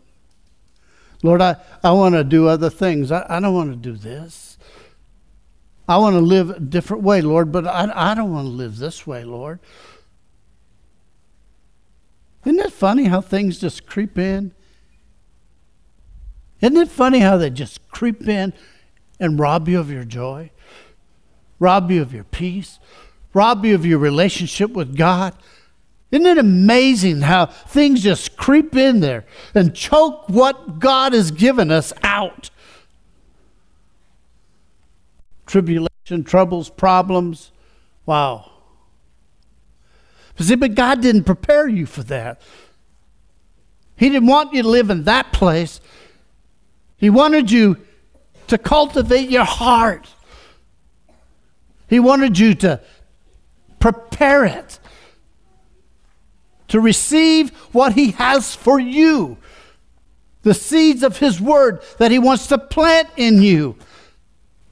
Lord, 1.23 1.41
I, 1.41 1.57
I 1.83 1.93
want 1.93 2.15
to 2.15 2.25
do 2.25 2.49
other 2.49 2.69
things. 2.69 3.13
I, 3.13 3.25
I 3.29 3.41
don't 3.41 3.55
want 3.55 3.71
to 3.71 3.77
do 3.77 3.97
this. 3.97 4.59
I 5.89 5.97
want 5.99 6.15
to 6.15 6.21
live 6.21 6.51
a 6.51 6.61
different 6.61 7.03
way, 7.03 7.21
Lord, 7.21 7.53
but 7.53 7.67
I, 7.67 7.91
I 7.95 8.15
don't 8.15 8.33
want 8.33 8.47
to 8.47 8.51
live 8.51 8.79
this 8.79 9.07
way, 9.07 9.25
Lord. 9.25 9.61
Isn't 12.45 12.59
it 12.59 12.73
funny 12.73 13.05
how 13.05 13.21
things 13.21 13.61
just 13.61 13.87
creep 13.87 14.19
in? 14.19 14.53
Isn't 16.61 16.77
it 16.77 16.89
funny 16.89 17.21
how 17.21 17.37
they 17.37 17.51
just 17.51 17.89
creep 17.91 18.27
in 18.29 18.53
and 19.21 19.39
rob 19.39 19.69
you 19.69 19.79
of 19.79 19.91
your 19.91 20.05
joy, 20.05 20.51
rob 21.59 21.91
you 21.91 22.03
of 22.03 22.13
your 22.13 22.25
peace, 22.25 22.79
rob 23.35 23.65
you 23.65 23.75
of 23.75 23.87
your 23.87 23.99
relationship 23.99 24.71
with 24.71 24.97
God? 24.97 25.35
Isn't 26.13 26.27
it 26.27 26.37
amazing 26.37 27.23
how 27.23 27.47
things 27.47 28.03
just 28.03 28.37
creep 28.37 28.77
in 28.77 29.01
there 29.01 29.25
and 29.55 29.75
choke 29.75 30.29
what 30.29 30.79
God 30.79 31.15
has 31.15 31.31
given 31.31 31.71
us 31.71 31.95
out? 32.03 32.51
Tribulation, 35.47 36.23
troubles, 36.23 36.69
problems. 36.69 37.51
Wow. 38.05 38.51
But 40.37 40.47
see, 40.47 40.55
but 40.55 40.75
God 40.75 41.01
didn't 41.01 41.25
prepare 41.25 41.67
you 41.67 41.87
for 41.87 42.03
that. 42.05 42.43
He 43.97 44.11
didn't 44.11 44.29
want 44.29 44.53
you 44.53 44.63
to 44.63 44.69
live 44.69 44.91
in 44.91 45.05
that 45.05 45.33
place. 45.33 45.81
He 46.99 47.09
wanted 47.09 47.51
you 47.51 47.79
to 48.49 48.59
cultivate 48.59 49.31
your 49.31 49.45
heart. 49.45 50.09
He 51.89 52.01
wanted 52.01 52.39
you 52.39 52.55
to 52.57 52.81
prepare 53.79 54.45
it 54.45 54.79
to 56.73 56.81
receive 56.81 57.51
what 57.73 57.93
He 57.93 58.13
has 58.13 58.55
for 58.55 58.81
you 58.81 59.37
the 60.43 60.55
seeds 60.55 61.03
of 61.03 61.19
His 61.19 61.39
Word 61.39 61.83
that 61.99 62.11
He 62.11 62.19
wants 62.19 62.47
to 62.47 62.57
plant 62.57 63.11
in 63.17 63.43
you, 63.43 63.77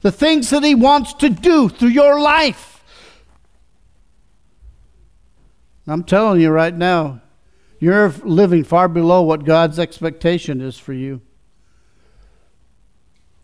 the 0.01 0.11
things 0.11 0.49
that 0.49 0.63
He 0.63 0.73
wants 0.73 1.13
to 1.13 1.29
do 1.29 1.69
through 1.69 1.89
your 1.89 2.19
life. 2.19 2.83
I'm 5.85 6.03
telling 6.03 6.41
you 6.41 6.49
right 6.49 6.75
now, 6.75 7.21
you're 7.79 8.09
living 8.23 8.63
far 8.63 8.87
below 8.87 9.21
what 9.21 9.45
God's 9.45 9.77
expectation 9.77 10.59
is 10.59 10.79
for 10.79 10.93
you. 10.93 11.21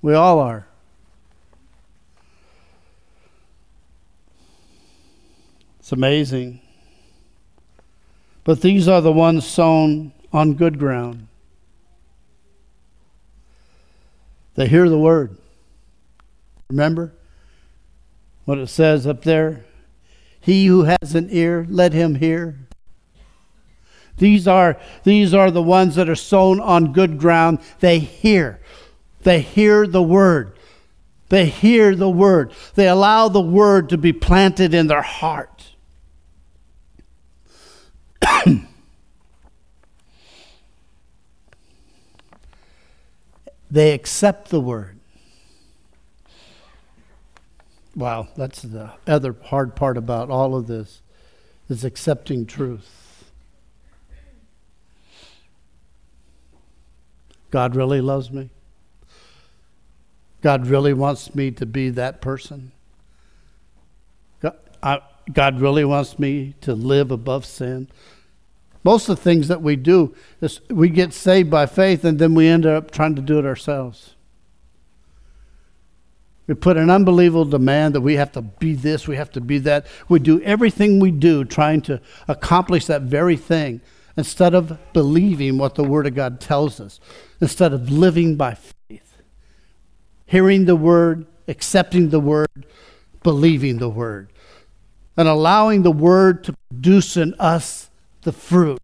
We 0.01 0.15
all 0.15 0.39
are. 0.39 0.67
It's 5.79 5.91
amazing. 5.91 6.61
But 8.47 8.61
these 8.61 8.87
are 8.87 9.01
the 9.01 9.11
ones 9.11 9.45
sown 9.45 10.13
on 10.31 10.53
good 10.53 10.79
ground. 10.79 11.27
They 14.55 14.69
hear 14.69 14.87
the 14.87 14.97
word. 14.97 15.35
Remember 16.69 17.11
what 18.45 18.57
it 18.57 18.67
says 18.67 19.05
up 19.05 19.23
there? 19.23 19.65
He 20.39 20.65
who 20.67 20.83
has 20.83 21.13
an 21.13 21.27
ear, 21.29 21.65
let 21.69 21.91
him 21.91 22.15
hear. 22.15 22.57
These 24.15 24.47
are, 24.47 24.79
these 25.03 25.33
are 25.33 25.51
the 25.51 25.61
ones 25.61 25.95
that 25.95 26.07
are 26.07 26.15
sown 26.15 26.61
on 26.61 26.93
good 26.93 27.19
ground. 27.19 27.59
They 27.81 27.99
hear. 27.99 28.61
They 29.23 29.41
hear 29.41 29.85
the 29.85 30.01
word. 30.01 30.53
They 31.27 31.47
hear 31.47 31.93
the 31.97 32.09
word. 32.09 32.53
They 32.75 32.87
allow 32.87 33.27
the 33.27 33.41
word 33.41 33.89
to 33.89 33.97
be 33.97 34.13
planted 34.13 34.73
in 34.73 34.87
their 34.87 35.01
heart. 35.01 35.56
they 43.71 43.93
accept 43.93 44.49
the 44.49 44.61
word. 44.61 44.99
Wow, 47.95 48.27
that's 48.35 48.61
the 48.61 48.91
other 49.07 49.35
hard 49.45 49.75
part 49.75 49.97
about 49.97 50.29
all 50.29 50.55
of 50.55 50.67
this 50.67 51.01
is 51.67 51.83
accepting 51.83 52.45
truth. 52.45 52.97
God 57.49 57.75
really 57.75 58.01
loves 58.01 58.31
me. 58.31 58.49
God 60.41 60.67
really 60.67 60.93
wants 60.93 61.33
me 61.33 61.49
to 61.51 61.65
be 61.65 61.89
that 61.89 62.21
person. 62.21 62.71
God, 64.41 64.57
I, 64.83 64.99
God 65.33 65.59
really 65.59 65.85
wants 65.85 66.17
me 66.17 66.55
to 66.61 66.73
live 66.73 67.11
above 67.11 67.45
sin. 67.45 67.87
Most 68.83 69.09
of 69.09 69.17
the 69.17 69.21
things 69.21 69.49
that 69.49 69.61
we 69.61 69.75
do 69.75 70.15
is 70.41 70.61
we 70.69 70.89
get 70.89 71.13
saved 71.13 71.49
by 71.49 71.65
faith 71.65 72.05
and 72.05 72.19
then 72.19 72.33
we 72.33 72.47
end 72.47 72.65
up 72.65 72.91
trying 72.91 73.15
to 73.15 73.21
do 73.21 73.37
it 73.37 73.45
ourselves. 73.45 74.15
We 76.47 76.53
put 76.53 76.77
an 76.77 76.89
unbelievable 76.89 77.43
demand 77.43 77.95
that 77.95 78.01
we 78.01 78.15
have 78.15 78.31
to 78.31 78.41
be 78.41 78.73
this, 78.73 79.05
we 79.05 79.17
have 79.17 79.31
to 79.31 79.41
be 79.41 79.57
that. 79.59 79.85
We 80.07 80.19
do 80.19 80.41
everything 80.41 80.99
we 80.99 81.11
do 81.11 81.43
trying 81.43 81.81
to 81.81 81.99
accomplish 82.29 82.85
that 82.85 83.01
very 83.01 83.35
thing 83.35 83.81
instead 84.15 84.55
of 84.55 84.77
believing 84.93 85.57
what 85.57 85.75
the 85.75 85.83
Word 85.83 86.07
of 86.07 86.15
God 86.15 86.39
tells 86.39 86.79
us, 86.79 87.01
instead 87.41 87.73
of 87.73 87.91
living 87.91 88.37
by 88.37 88.55
faith. 88.55 89.21
Hearing 90.25 90.65
the 90.65 90.77
Word, 90.77 91.27
accepting 91.49 92.09
the 92.09 92.21
Word, 92.21 92.65
believing 93.21 93.77
the 93.77 93.89
Word, 93.89 94.31
and 95.17 95.27
allowing 95.27 95.81
the 95.81 95.91
Word 95.91 96.43
to 96.43 96.55
produce 96.69 97.17
in 97.17 97.33
us 97.39 97.89
the 98.21 98.31
fruit 98.31 98.79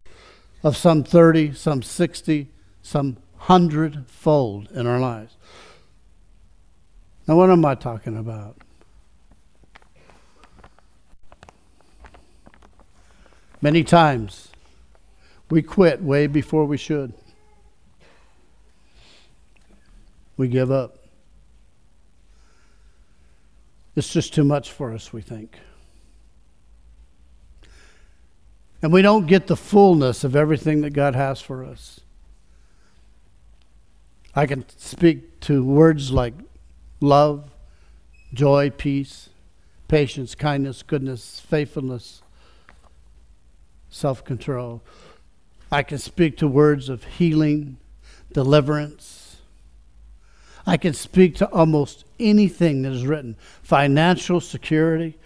of 0.64 0.76
some 0.76 1.04
30, 1.04 1.54
some 1.54 1.80
60, 1.80 2.48
some 2.82 3.16
hundredfold 3.36 4.70
in 4.72 4.86
our 4.86 4.98
lives. 4.98 5.36
Now, 7.28 7.36
what 7.36 7.50
am 7.50 7.64
I 7.64 7.74
talking 7.74 8.16
about? 8.16 8.56
Many 13.62 13.84
times 13.84 14.48
we 15.48 15.62
quit 15.62 16.02
way 16.02 16.26
before 16.26 16.64
we 16.66 16.76
should. 16.76 17.14
We 20.36 20.48
give 20.48 20.70
up. 20.70 20.98
It's 23.96 24.12
just 24.12 24.34
too 24.34 24.44
much 24.44 24.72
for 24.72 24.92
us, 24.92 25.12
we 25.12 25.22
think. 25.22 25.56
And 28.84 28.92
we 28.92 29.00
don't 29.00 29.26
get 29.26 29.46
the 29.46 29.56
fullness 29.56 30.24
of 30.24 30.36
everything 30.36 30.82
that 30.82 30.90
God 30.90 31.14
has 31.14 31.40
for 31.40 31.64
us. 31.64 32.00
I 34.34 34.44
can 34.44 34.66
speak 34.76 35.40
to 35.40 35.64
words 35.64 36.12
like 36.12 36.34
love, 37.00 37.50
joy, 38.34 38.68
peace, 38.68 39.30
patience, 39.88 40.34
kindness, 40.34 40.82
goodness, 40.82 41.40
faithfulness, 41.40 42.20
self 43.88 44.22
control. 44.22 44.82
I 45.72 45.82
can 45.82 45.96
speak 45.96 46.36
to 46.36 46.46
words 46.46 46.90
of 46.90 47.04
healing, 47.04 47.78
deliverance. 48.34 49.38
I 50.66 50.76
can 50.76 50.92
speak 50.92 51.36
to 51.36 51.48
almost 51.48 52.04
anything 52.20 52.82
that 52.82 52.92
is 52.92 53.06
written 53.06 53.36
financial 53.62 54.42
security. 54.42 55.16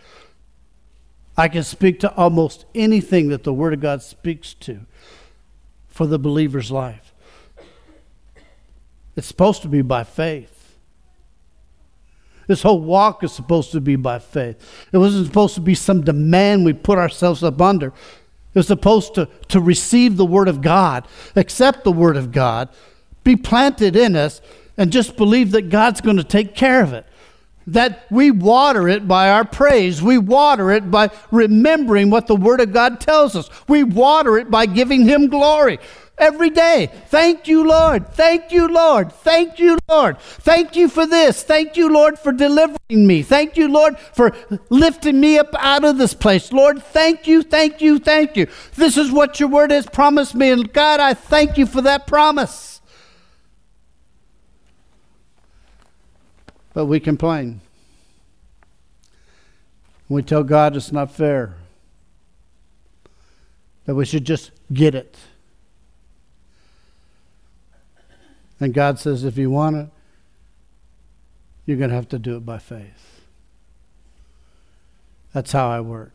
I 1.39 1.47
can 1.47 1.63
speak 1.63 2.01
to 2.01 2.13
almost 2.17 2.67
anything 2.75 3.29
that 3.29 3.45
the 3.45 3.55
Word 3.55 3.73
of 3.73 3.81
God 3.81 4.03
speaks 4.03 4.55
to 4.55 4.81
for 5.87 6.05
the 6.05 6.19
believer's 6.19 6.73
life. 6.73 7.15
It's 9.15 9.29
supposed 9.29 9.63
to 9.63 9.69
be 9.69 9.81
by 9.81 10.03
faith. 10.03 10.77
This 12.49 12.63
whole 12.63 12.81
walk 12.81 13.23
is 13.23 13.31
supposed 13.31 13.71
to 13.71 13.81
be 13.81 13.95
by 13.95 14.19
faith. 14.19 14.89
It 14.91 14.99
wasn't 14.99 15.27
supposed 15.27 15.55
to 15.55 15.61
be 15.61 15.77
some 15.77 16.03
demand 16.03 16.65
we 16.65 16.73
put 16.73 16.99
ourselves 16.99 17.45
up 17.45 17.61
under. 17.61 17.89
It 17.89 17.95
was 18.55 18.67
supposed 18.67 19.15
to, 19.15 19.29
to 19.49 19.61
receive 19.61 20.17
the 20.17 20.27
Word 20.27 20.49
of 20.49 20.61
God, 20.61 21.07
accept 21.37 21.85
the 21.85 21.93
Word 21.93 22.17
of 22.17 22.33
God, 22.33 22.69
be 23.23 23.37
planted 23.37 23.95
in 23.95 24.17
us, 24.17 24.41
and 24.77 24.91
just 24.91 25.17
believe 25.17 25.53
that 25.53 25.71
God's 25.71 26.01
going 26.01 26.17
to 26.17 26.25
take 26.25 26.57
care 26.57 26.83
of 26.83 26.93
it. 26.93 27.07
That 27.69 28.07
we 28.11 28.31
water 28.31 28.89
it 28.89 29.07
by 29.07 29.31
our 29.31 29.45
praise. 29.45 30.03
We 30.03 30.17
water 30.17 30.71
it 30.71 30.91
by 30.91 31.11
remembering 31.31 32.09
what 32.09 32.27
the 32.27 32.37
Word 32.37 32.61
of 32.61 32.73
God 32.73 33.01
tells 33.01 33.37
us. 33.37 33.51
We 33.69 33.85
water 33.85 34.39
it 34.39 34.51
by 34.51 34.67
giving 34.67 35.05
Him 35.05 35.29
glory 35.29 35.79
every 36.19 36.51
day. 36.51 36.91
Thank 37.09 37.49
you, 37.49 37.67
Lord. 37.67 38.09
Thank 38.15 38.53
you, 38.53 38.69
Lord. 38.69 39.13
Thank 39.13 39.59
you, 39.59 39.79
Lord. 39.89 40.19
Thank 40.19 40.77
you 40.77 40.89
for 40.89 41.07
this. 41.07 41.43
Thank 41.43 41.77
you, 41.77 41.93
Lord, 41.93 42.19
for 42.19 42.33
delivering 42.33 43.07
me. 43.07 43.23
Thank 43.23 43.57
you, 43.57 43.69
Lord, 43.69 43.99
for 43.99 44.35
lifting 44.71 45.21
me 45.21 45.39
up 45.39 45.55
out 45.59 45.85
of 45.85 45.99
this 45.99 46.15
place. 46.15 46.53
Lord, 46.53 46.83
thank 46.83 47.27
you, 47.27 47.43
thank 47.43 47.81
you, 47.81 47.99
thank 47.99 48.37
you. 48.37 48.47
This 48.77 48.97
is 48.97 49.11
what 49.11 49.41
your 49.41 49.49
word 49.49 49.71
has 49.71 49.87
promised 49.87 50.35
me. 50.35 50.51
And 50.51 50.73
God, 50.73 51.01
I 51.01 51.15
thank 51.15 51.59
you 51.59 51.67
for 51.67 51.83
that 51.83 52.07
promise. 52.07 52.78
But 56.79 56.87
we 56.87 57.01
complain. 57.01 57.61
We 60.09 60.23
tell 60.23 60.45
God 60.45 60.77
it's 60.77 60.93
not 60.93 61.11
fair. 61.11 61.57
That 63.85 63.97
we 63.97 64.05
should 64.05 64.25
just 64.25 64.53
get 64.73 64.95
it. 64.95 65.17
And 68.61 68.73
God 68.73 69.01
says, 69.01 69.25
if 69.25 69.37
you 69.37 69.51
want 69.51 69.75
it, 69.75 69.89
you're 71.67 71.79
going 71.79 71.91
to 71.91 71.97
have 71.97 72.11
to 72.11 72.19
do 72.21 72.37
it 72.37 72.47
by 72.47 72.59
faith. 72.59 73.23
That's 75.33 75.51
how 75.51 75.69
I 75.69 75.81
work. 75.81 76.15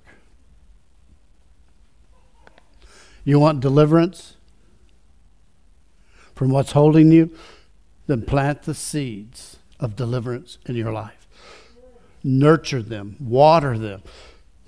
You 3.26 3.38
want 3.38 3.60
deliverance 3.60 4.38
from 6.34 6.52
what's 6.52 6.72
holding 6.72 7.12
you? 7.12 7.36
Then 8.08 8.22
plant 8.22 8.62
the 8.62 8.74
seeds 8.74 9.53
of 9.84 9.96
deliverance 9.96 10.58
in 10.66 10.76
your 10.76 10.92
life. 10.92 11.28
Nurture 12.24 12.82
them, 12.82 13.18
water 13.20 13.78
them, 13.78 14.02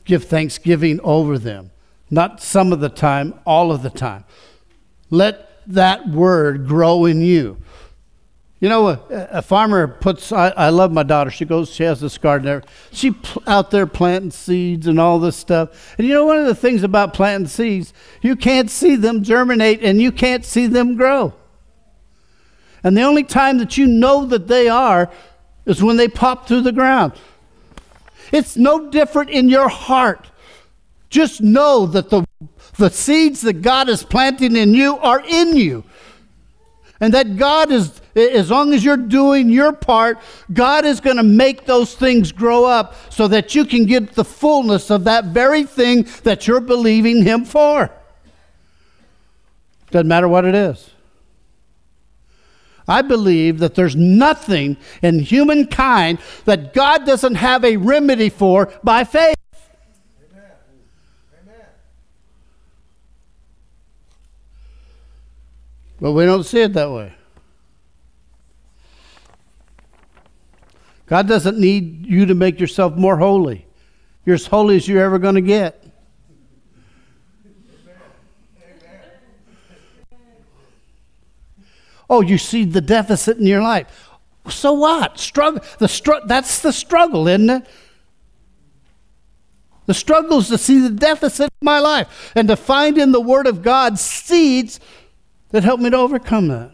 give 0.04 0.26
thanksgiving 0.26 1.00
over 1.04 1.40
them. 1.40 1.72
Not 2.12 2.42
some 2.42 2.72
of 2.72 2.82
the 2.82 2.90
time, 2.90 3.34
all 3.46 3.72
of 3.72 3.82
the 3.82 3.90
time. 3.90 4.26
Let 5.10 5.50
that 5.68 6.08
word 6.08 6.68
grow 6.68 7.06
in 7.06 7.22
you. 7.22 7.58
You 8.60 8.70
know, 8.70 8.88
a, 8.88 9.00
a 9.10 9.42
farmer 9.42 9.88
puts, 9.88 10.32
I, 10.32 10.50
I, 10.50 10.70
love 10.70 10.92
my 10.92 11.04
daughter. 11.04 11.30
She 11.30 11.46
goes, 11.46 11.70
she 11.70 11.84
has 11.84 12.00
this 12.00 12.18
garden 12.18 12.46
there. 12.46 12.64
She 12.92 13.12
pl- 13.12 13.44
out 13.46 13.70
there 13.70 13.86
planting 13.86 14.32
seeds 14.32 14.88
and 14.88 15.00
all 15.00 15.20
this 15.20 15.36
stuff. 15.36 15.96
And 15.98 16.08
you 16.08 16.14
know, 16.14 16.26
one 16.26 16.38
of 16.38 16.46
the 16.46 16.56
things 16.56 16.82
about 16.82 17.14
planting 17.14 17.48
seeds, 17.48 17.94
you 18.22 18.36
can't 18.36 18.72
see 18.72 18.96
them 18.96 19.24
germinate 19.24 19.84
and 19.84 20.02
you 20.02 20.12
can't 20.12 20.46
see 20.46 20.68
them 20.68 20.96
grow. 20.96 21.34
And 22.86 22.96
the 22.96 23.02
only 23.02 23.24
time 23.24 23.58
that 23.58 23.80
you 23.80 23.88
know 23.88 24.28
that 24.28 24.48
they 24.48 24.70
are 24.70 25.10
is 25.66 25.82
when 25.82 25.98
they 25.98 26.08
pop 26.08 26.48
through 26.48 26.62
the 26.62 26.72
ground. 26.72 27.14
It's 28.32 28.56
no 28.56 28.92
different 28.92 29.32
in 29.32 29.50
your 29.50 29.68
heart. 29.68 30.30
Just 31.10 31.42
know 31.42 31.88
that 31.88 32.12
the, 32.12 32.24
the 32.78 32.92
seeds 32.92 33.42
that 33.42 33.64
God 33.64 33.90
is 33.90 34.04
planting 34.04 34.56
in 34.56 34.76
you 34.76 35.00
are 35.00 35.20
in 35.26 35.58
you. 35.58 35.84
And 37.02 37.12
that 37.16 37.38
God 37.38 37.72
is, 37.72 38.02
as 38.16 38.52
long 38.52 38.72
as 38.72 38.86
you're 38.86 38.98
doing 38.98 39.50
your 39.50 39.74
part, 39.74 40.20
God 40.54 40.86
is 40.86 41.02
going 41.02 41.18
to 41.18 41.24
make 41.24 41.66
those 41.66 41.96
things 41.96 42.32
grow 42.32 42.66
up 42.66 42.94
so 43.12 43.28
that 43.30 43.56
you 43.56 43.66
can 43.66 43.86
get 43.86 44.14
the 44.14 44.24
fullness 44.24 44.92
of 44.92 45.06
that 45.06 45.26
very 45.26 45.64
thing 45.64 46.08
that 46.22 46.46
you're 46.46 46.62
believing 46.62 47.24
Him 47.24 47.46
for. 47.46 47.90
Doesn't 49.90 50.08
matter 50.08 50.28
what 50.28 50.46
it 50.46 50.54
is. 50.54 50.92
I 52.88 53.02
believe 53.02 53.60
that 53.60 53.76
there's 53.76 53.96
nothing 53.96 54.78
in 55.02 55.20
humankind 55.20 56.20
that 56.46 56.74
God 56.74 57.06
doesn't 57.06 57.36
have 57.36 57.64
a 57.64 57.78
remedy 57.78 58.30
for 58.30 58.72
by 58.84 59.04
faith. 59.04 59.36
But 66.00 66.12
we 66.12 66.26
don't 66.26 66.44
see 66.44 66.62
it 66.62 66.74
that 66.74 66.92
way. 66.92 67.14
God 71.08 71.28
doesn't 71.28 71.58
need 71.58 72.06
you 72.06 72.26
to 72.26 72.36
make 72.36 72.60
yourself 72.60 72.96
more 72.96 73.18
holy. 73.18 73.66
You're 74.26 74.36
as 74.36 74.48
holy 74.48 74.76
as 74.76 74.88
you're 74.88 75.04
ever 75.04 75.20
going 75.20 75.36
to 75.36 75.42
get. 75.42 75.85
Oh, 82.10 82.22
you 82.22 82.38
see 82.38 82.66
the 82.66 82.82
deficit 82.82 83.38
in 83.38 83.46
your 83.46 83.62
life. 83.62 84.10
So 84.50 84.74
what? 84.74 85.18
Struggle. 85.18 85.64
The 85.80 85.88
str- 85.88 86.26
that's 86.26 86.62
the 86.62 86.72
struggle, 86.72 87.28
isn't 87.28 87.50
it? 87.50 87.68
The 89.86 89.94
struggle 89.94 90.40
is 90.40 90.48
to 90.50 90.58
see 90.58 90.80
the 90.80 90.90
deficit 90.90 91.52
in 91.62 91.66
my 91.66 91.80
life 91.80 92.32
and 92.36 92.48
to 92.48 92.56
find 92.56 92.98
in 92.98 93.12
the 93.12 93.22
Word 93.22 93.48
of 93.48 93.62
God 93.62 94.00
seeds 94.00 94.80
that 95.50 95.64
help 95.64 95.80
me 95.80 95.90
to 95.90 95.98
overcome 95.98 96.48
that. 96.48 96.72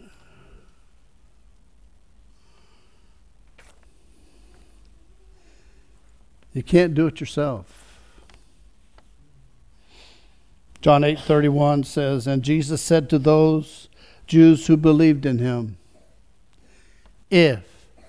You 6.52 6.62
can't 6.62 6.94
do 6.94 7.06
it 7.06 7.20
yourself. 7.20 7.78
John 10.82 11.04
8:31 11.04 11.84
says, 11.84 12.26
"And 12.26 12.42
Jesus 12.42 12.82
said 12.82 13.08
to 13.10 13.18
those 13.18 13.88
Jews 14.26 14.66
who 14.66 14.76
believed 14.76 15.26
in 15.26 15.38
him, 15.38 15.76
if 17.30 17.64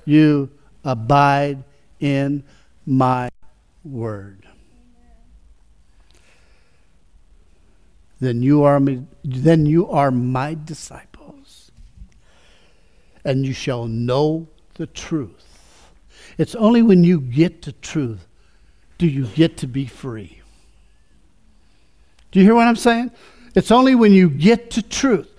you 0.05 0.49
abide 0.83 1.63
in 1.99 2.43
my 2.85 3.29
word, 3.83 4.47
then 8.19 8.41
you 8.41 8.63
are 8.63 8.81
then 9.23 9.65
you 9.65 9.89
are 9.89 10.11
my 10.11 10.57
disciples 10.65 11.71
and 13.25 13.45
you 13.45 13.53
shall 13.53 13.87
know 13.87 14.47
the 14.75 14.87
truth. 14.87 15.91
It's 16.37 16.55
only 16.55 16.81
when 16.81 17.03
you 17.03 17.19
get 17.19 17.61
to 17.63 17.71
truth 17.71 18.25
do 18.97 19.07
you 19.07 19.27
get 19.27 19.57
to 19.57 19.67
be 19.67 19.85
free. 19.85 20.41
Do 22.31 22.39
you 22.39 22.45
hear 22.45 22.55
what 22.55 22.67
i'm 22.67 22.75
saying? 22.75 23.11
It's 23.55 23.71
only 23.71 23.95
when 23.95 24.13
you 24.13 24.29
get 24.29 24.71
to 24.71 24.81
truth 24.81 25.32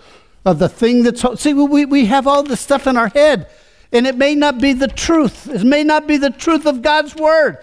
of 0.44 0.59
the 0.59 0.68
thing 0.68 1.02
that's 1.02 1.24
see 1.40 1.54
we, 1.54 1.85
we 1.85 2.07
have 2.07 2.26
all 2.26 2.42
this 2.42 2.61
stuff 2.61 2.87
in 2.87 2.96
our 2.96 3.09
head 3.09 3.48
and 3.92 4.07
it 4.07 4.16
may 4.16 4.35
not 4.35 4.61
be 4.61 4.72
the 4.72 4.88
truth 4.88 5.48
it 5.48 5.64
may 5.64 5.85
not 5.85 6.07
be 6.07 6.16
the 6.16 6.30
truth 6.30 6.66
of 6.66 6.83
god's 6.83 7.14
word 7.16 7.59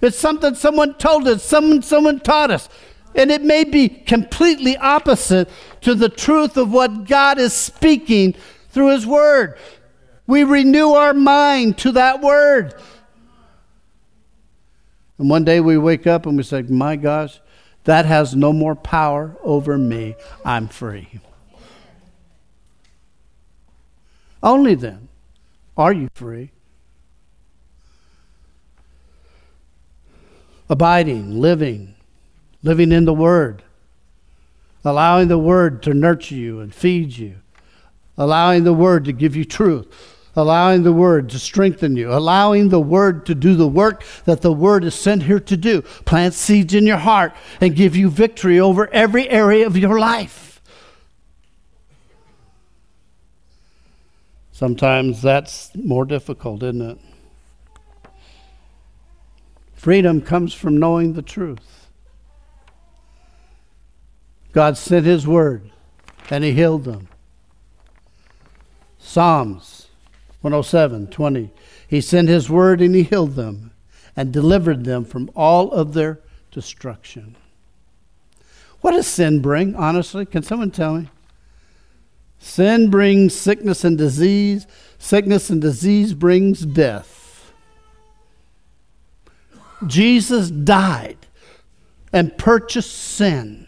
it's 0.00 0.18
something 0.18 0.54
someone 0.54 0.94
told 0.94 1.26
us 1.28 1.42
someone 1.42 1.82
someone 1.82 2.20
taught 2.20 2.50
us 2.50 2.68
and 3.14 3.30
it 3.30 3.42
may 3.42 3.64
be 3.64 3.88
completely 3.88 4.76
opposite 4.76 5.48
to 5.82 5.94
the 5.94 6.08
truth 6.08 6.56
of 6.56 6.72
what 6.72 7.04
God 7.04 7.38
is 7.38 7.52
speaking 7.52 8.34
through 8.70 8.90
His 8.90 9.06
Word. 9.06 9.56
We 10.26 10.44
renew 10.44 10.90
our 10.90 11.14
mind 11.14 11.78
to 11.78 11.92
that 11.92 12.20
Word. 12.20 12.74
And 15.18 15.30
one 15.30 15.44
day 15.44 15.60
we 15.60 15.78
wake 15.78 16.06
up 16.06 16.26
and 16.26 16.36
we 16.36 16.42
say, 16.42 16.62
My 16.62 16.96
gosh, 16.96 17.40
that 17.84 18.04
has 18.04 18.34
no 18.34 18.52
more 18.52 18.74
power 18.74 19.36
over 19.42 19.78
me. 19.78 20.16
I'm 20.44 20.66
free. 20.66 21.20
Only 24.44 24.74
then 24.74 25.08
are 25.74 25.92
you 25.92 26.10
free. 26.14 26.50
Abiding, 30.68 31.40
living, 31.40 31.94
living 32.62 32.92
in 32.92 33.06
the 33.06 33.14
Word, 33.14 33.62
allowing 34.84 35.28
the 35.28 35.38
Word 35.38 35.82
to 35.84 35.94
nurture 35.94 36.34
you 36.34 36.60
and 36.60 36.74
feed 36.74 37.16
you, 37.16 37.36
allowing 38.18 38.64
the 38.64 38.74
Word 38.74 39.06
to 39.06 39.12
give 39.12 39.34
you 39.34 39.46
truth, 39.46 39.86
allowing 40.36 40.82
the 40.82 40.92
Word 40.92 41.30
to 41.30 41.38
strengthen 41.38 41.96
you, 41.96 42.12
allowing 42.12 42.68
the 42.68 42.80
Word 42.80 43.24
to 43.26 43.34
do 43.34 43.54
the 43.54 43.68
work 43.68 44.04
that 44.26 44.42
the 44.42 44.52
Word 44.52 44.84
is 44.84 44.94
sent 44.94 45.22
here 45.22 45.40
to 45.40 45.56
do. 45.56 45.80
Plant 46.04 46.34
seeds 46.34 46.74
in 46.74 46.86
your 46.86 46.98
heart 46.98 47.34
and 47.62 47.74
give 47.74 47.96
you 47.96 48.10
victory 48.10 48.60
over 48.60 48.92
every 48.92 49.28
area 49.30 49.66
of 49.66 49.76
your 49.76 49.98
life. 49.98 50.43
Sometimes 54.54 55.20
that's 55.20 55.74
more 55.74 56.04
difficult, 56.04 56.62
isn't 56.62 56.80
it? 56.80 56.98
Freedom 59.74 60.20
comes 60.20 60.54
from 60.54 60.78
knowing 60.78 61.14
the 61.14 61.22
truth. 61.22 61.88
God 64.52 64.78
sent 64.78 65.06
his 65.06 65.26
word 65.26 65.72
and 66.30 66.44
he 66.44 66.52
healed 66.52 66.84
them. 66.84 67.08
Psalms 68.96 69.88
107 70.42 71.08
20. 71.08 71.50
He 71.88 72.00
sent 72.00 72.28
his 72.28 72.48
word 72.48 72.80
and 72.80 72.94
he 72.94 73.02
healed 73.02 73.34
them 73.34 73.72
and 74.14 74.32
delivered 74.32 74.84
them 74.84 75.04
from 75.04 75.32
all 75.34 75.72
of 75.72 75.94
their 75.94 76.20
destruction. 76.52 77.34
What 78.82 78.92
does 78.92 79.08
sin 79.08 79.40
bring, 79.40 79.74
honestly? 79.74 80.24
Can 80.24 80.44
someone 80.44 80.70
tell 80.70 80.94
me? 80.94 81.08
Sin 82.44 82.90
brings 82.90 83.34
sickness 83.34 83.84
and 83.84 83.98
disease. 83.98 84.66
Sickness 84.98 85.50
and 85.50 85.60
disease 85.60 86.14
brings 86.14 86.60
death. 86.60 87.52
Jesus 89.86 90.50
died 90.50 91.18
and 92.12 92.36
purchased 92.38 92.92
sin 92.92 93.64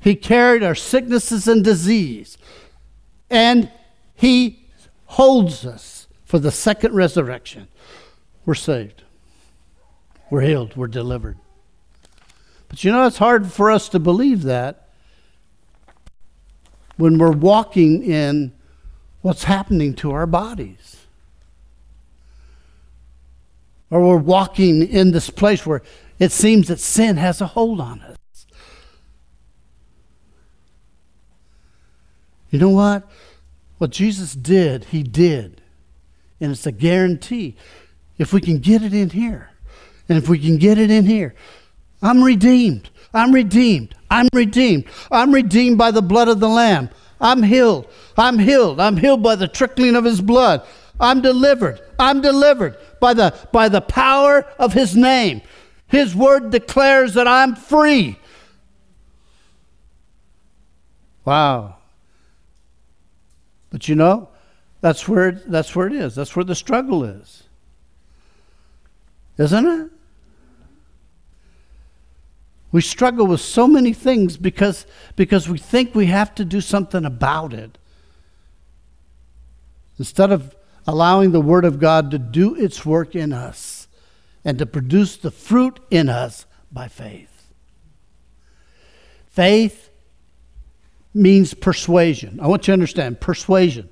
he 0.00 0.16
carried 0.16 0.62
our 0.62 0.74
sicknesses 0.74 1.46
and 1.46 1.62
disease. 1.62 2.38
And 3.28 3.70
He 4.14 4.66
holds 5.04 5.66
us 5.66 6.08
for 6.24 6.38
the 6.38 6.50
second 6.50 6.94
resurrection. 6.94 7.68
We're 8.46 8.54
saved. 8.54 9.02
We're 10.30 10.40
healed. 10.40 10.76
We're 10.76 10.88
delivered. 10.88 11.38
But 12.68 12.82
you 12.82 12.90
know, 12.90 13.06
it's 13.06 13.18
hard 13.18 13.52
for 13.52 13.70
us 13.70 13.88
to 13.90 13.98
believe 13.98 14.42
that 14.44 14.88
when 17.00 17.18
we're 17.18 17.32
walking 17.32 18.04
in 18.04 18.52
what's 19.22 19.44
happening 19.44 19.94
to 19.94 20.12
our 20.12 20.26
bodies. 20.26 20.98
Or 23.90 24.06
we're 24.06 24.16
walking 24.16 24.86
in 24.86 25.10
this 25.10 25.30
place 25.30 25.66
where 25.66 25.82
it 26.18 26.30
seems 26.30 26.68
that 26.68 26.78
sin 26.78 27.16
has 27.16 27.40
a 27.40 27.46
hold 27.46 27.80
on 27.80 28.02
us. 28.02 28.46
You 32.50 32.58
know 32.58 32.68
what? 32.68 33.08
What 33.78 33.90
Jesus 33.90 34.34
did, 34.34 34.84
he 34.86 35.02
did. 35.02 35.62
And 36.40 36.52
it's 36.52 36.66
a 36.66 36.72
guarantee. 36.72 37.56
If 38.18 38.32
we 38.32 38.40
can 38.40 38.58
get 38.58 38.82
it 38.82 38.92
in 38.92 39.10
here, 39.10 39.50
and 40.08 40.18
if 40.18 40.28
we 40.28 40.38
can 40.38 40.58
get 40.58 40.76
it 40.76 40.90
in 40.90 41.06
here, 41.06 41.34
I'm 42.02 42.22
redeemed. 42.22 42.90
I'm 43.12 43.32
redeemed. 43.32 43.94
I'm 44.10 44.28
redeemed. 44.32 44.84
I'm 45.10 45.32
redeemed 45.32 45.78
by 45.78 45.90
the 45.90 46.02
blood 46.02 46.28
of 46.28 46.40
the 46.40 46.48
Lamb. 46.48 46.90
I'm 47.20 47.42
healed. 47.42 47.86
I'm 48.16 48.38
healed. 48.38 48.80
I'm 48.80 48.96
healed 48.96 49.22
by 49.22 49.36
the 49.36 49.48
trickling 49.48 49.96
of 49.96 50.04
his 50.04 50.20
blood. 50.20 50.66
I'm 50.98 51.20
delivered. 51.20 51.80
I'm 51.98 52.20
delivered 52.20 52.76
by 53.00 53.14
the, 53.14 53.34
by 53.52 53.68
the 53.68 53.80
power 53.80 54.46
of 54.58 54.72
his 54.72 54.96
name. 54.96 55.42
His 55.86 56.14
word 56.14 56.50
declares 56.50 57.14
that 57.14 57.26
I'm 57.26 57.56
free. 57.56 58.18
Wow. 61.24 61.76
But 63.70 63.88
you 63.88 63.94
know, 63.94 64.28
that's 64.80 65.06
where, 65.08 65.32
that's 65.32 65.74
where 65.76 65.86
it 65.86 65.92
is. 65.92 66.14
That's 66.14 66.34
where 66.34 66.44
the 66.44 66.54
struggle 66.54 67.04
is. 67.04 67.44
Isn't 69.36 69.66
it? 69.66 69.90
We 72.72 72.80
struggle 72.80 73.26
with 73.26 73.40
so 73.40 73.66
many 73.66 73.92
things 73.92 74.36
because, 74.36 74.86
because 75.16 75.48
we 75.48 75.58
think 75.58 75.94
we 75.94 76.06
have 76.06 76.34
to 76.36 76.44
do 76.44 76.60
something 76.60 77.04
about 77.04 77.52
it. 77.52 77.78
Instead 79.98 80.30
of 80.30 80.54
allowing 80.86 81.32
the 81.32 81.40
Word 81.40 81.64
of 81.64 81.78
God 81.78 82.10
to 82.12 82.18
do 82.18 82.54
its 82.54 82.86
work 82.86 83.14
in 83.14 83.32
us 83.32 83.88
and 84.44 84.58
to 84.58 84.66
produce 84.66 85.16
the 85.16 85.30
fruit 85.30 85.80
in 85.90 86.08
us 86.08 86.46
by 86.72 86.88
faith. 86.88 87.52
Faith 89.28 89.90
means 91.12 91.54
persuasion. 91.54 92.38
I 92.40 92.46
want 92.46 92.62
you 92.62 92.66
to 92.66 92.72
understand 92.72 93.20
persuasion. 93.20 93.88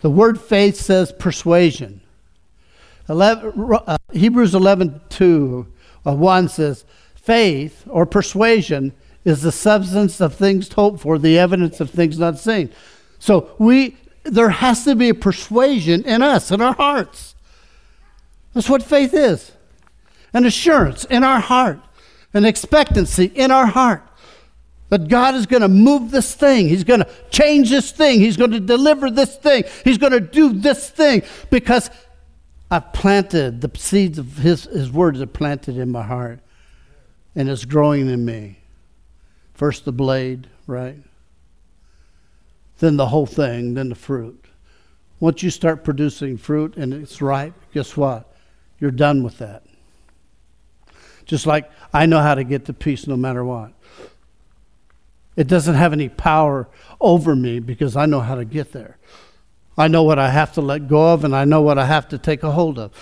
The 0.00 0.10
word 0.10 0.40
faith 0.40 0.76
says 0.76 1.12
persuasion. 1.12 2.00
11, 3.08 3.72
uh, 3.86 3.96
Hebrews 4.12 4.54
11 4.54 5.00
2 5.08 5.66
uh, 6.06 6.14
1 6.14 6.48
says, 6.48 6.84
Faith 7.24 7.84
or 7.88 8.04
persuasion 8.04 8.92
is 9.24 9.40
the 9.40 9.50
substance 9.50 10.20
of 10.20 10.34
things 10.34 10.70
hoped 10.70 11.00
for, 11.00 11.18
the 11.18 11.38
evidence 11.38 11.80
of 11.80 11.88
things 11.88 12.18
not 12.18 12.38
seen. 12.38 12.70
So 13.18 13.48
we 13.58 13.96
there 14.24 14.50
has 14.50 14.84
to 14.84 14.94
be 14.94 15.08
a 15.08 15.14
persuasion 15.14 16.04
in 16.04 16.20
us, 16.20 16.50
in 16.50 16.60
our 16.60 16.74
hearts. 16.74 17.34
That's 18.52 18.68
what 18.68 18.82
faith 18.82 19.14
is. 19.14 19.52
An 20.34 20.44
assurance 20.44 21.04
in 21.06 21.24
our 21.24 21.40
heart, 21.40 21.80
an 22.34 22.44
expectancy 22.44 23.26
in 23.34 23.50
our 23.50 23.66
heart 23.66 24.02
that 24.90 25.08
God 25.08 25.34
is 25.34 25.46
going 25.46 25.62
to 25.62 25.68
move 25.68 26.10
this 26.10 26.34
thing. 26.34 26.68
He's 26.68 26.84
going 26.84 27.00
to 27.00 27.08
change 27.30 27.70
this 27.70 27.90
thing. 27.90 28.20
He's 28.20 28.36
going 28.36 28.50
to 28.50 28.60
deliver 28.60 29.10
this 29.10 29.34
thing. 29.36 29.64
He's 29.82 29.96
going 29.96 30.12
to 30.12 30.20
do 30.20 30.52
this 30.52 30.90
thing 30.90 31.22
because 31.50 31.88
I've 32.70 32.92
planted 32.92 33.62
the 33.62 33.70
seeds 33.78 34.18
of 34.18 34.36
His, 34.36 34.64
his 34.64 34.92
words 34.92 35.22
are 35.22 35.26
planted 35.26 35.78
in 35.78 35.90
my 35.90 36.02
heart 36.02 36.40
and 37.34 37.48
it's 37.48 37.64
growing 37.64 38.08
in 38.08 38.24
me. 38.24 38.58
First 39.54 39.84
the 39.84 39.92
blade, 39.92 40.48
right? 40.66 40.98
Then 42.78 42.96
the 42.96 43.06
whole 43.06 43.26
thing, 43.26 43.74
then 43.74 43.88
the 43.88 43.94
fruit. 43.94 44.46
Once 45.20 45.42
you 45.42 45.50
start 45.50 45.84
producing 45.84 46.36
fruit 46.36 46.76
and 46.76 46.92
it's 46.92 47.22
ripe, 47.22 47.54
guess 47.72 47.96
what? 47.96 48.34
You're 48.80 48.90
done 48.90 49.22
with 49.22 49.38
that. 49.38 49.62
Just 51.24 51.46
like 51.46 51.70
I 51.92 52.06
know 52.06 52.20
how 52.20 52.34
to 52.34 52.44
get 52.44 52.66
to 52.66 52.72
peace 52.72 53.06
no 53.06 53.16
matter 53.16 53.44
what. 53.44 53.72
It 55.36 55.48
doesn't 55.48 55.74
have 55.74 55.92
any 55.92 56.08
power 56.08 56.68
over 57.00 57.34
me 57.34 57.58
because 57.58 57.96
I 57.96 58.06
know 58.06 58.20
how 58.20 58.34
to 58.34 58.44
get 58.44 58.72
there. 58.72 58.98
I 59.76 59.88
know 59.88 60.02
what 60.02 60.18
I 60.18 60.30
have 60.30 60.52
to 60.54 60.60
let 60.60 60.86
go 60.86 61.12
of 61.12 61.24
and 61.24 61.34
I 61.34 61.44
know 61.44 61.60
what 61.60 61.78
I 61.78 61.86
have 61.86 62.08
to 62.08 62.18
take 62.18 62.42
a 62.42 62.52
hold 62.52 62.78
of. 62.78 62.92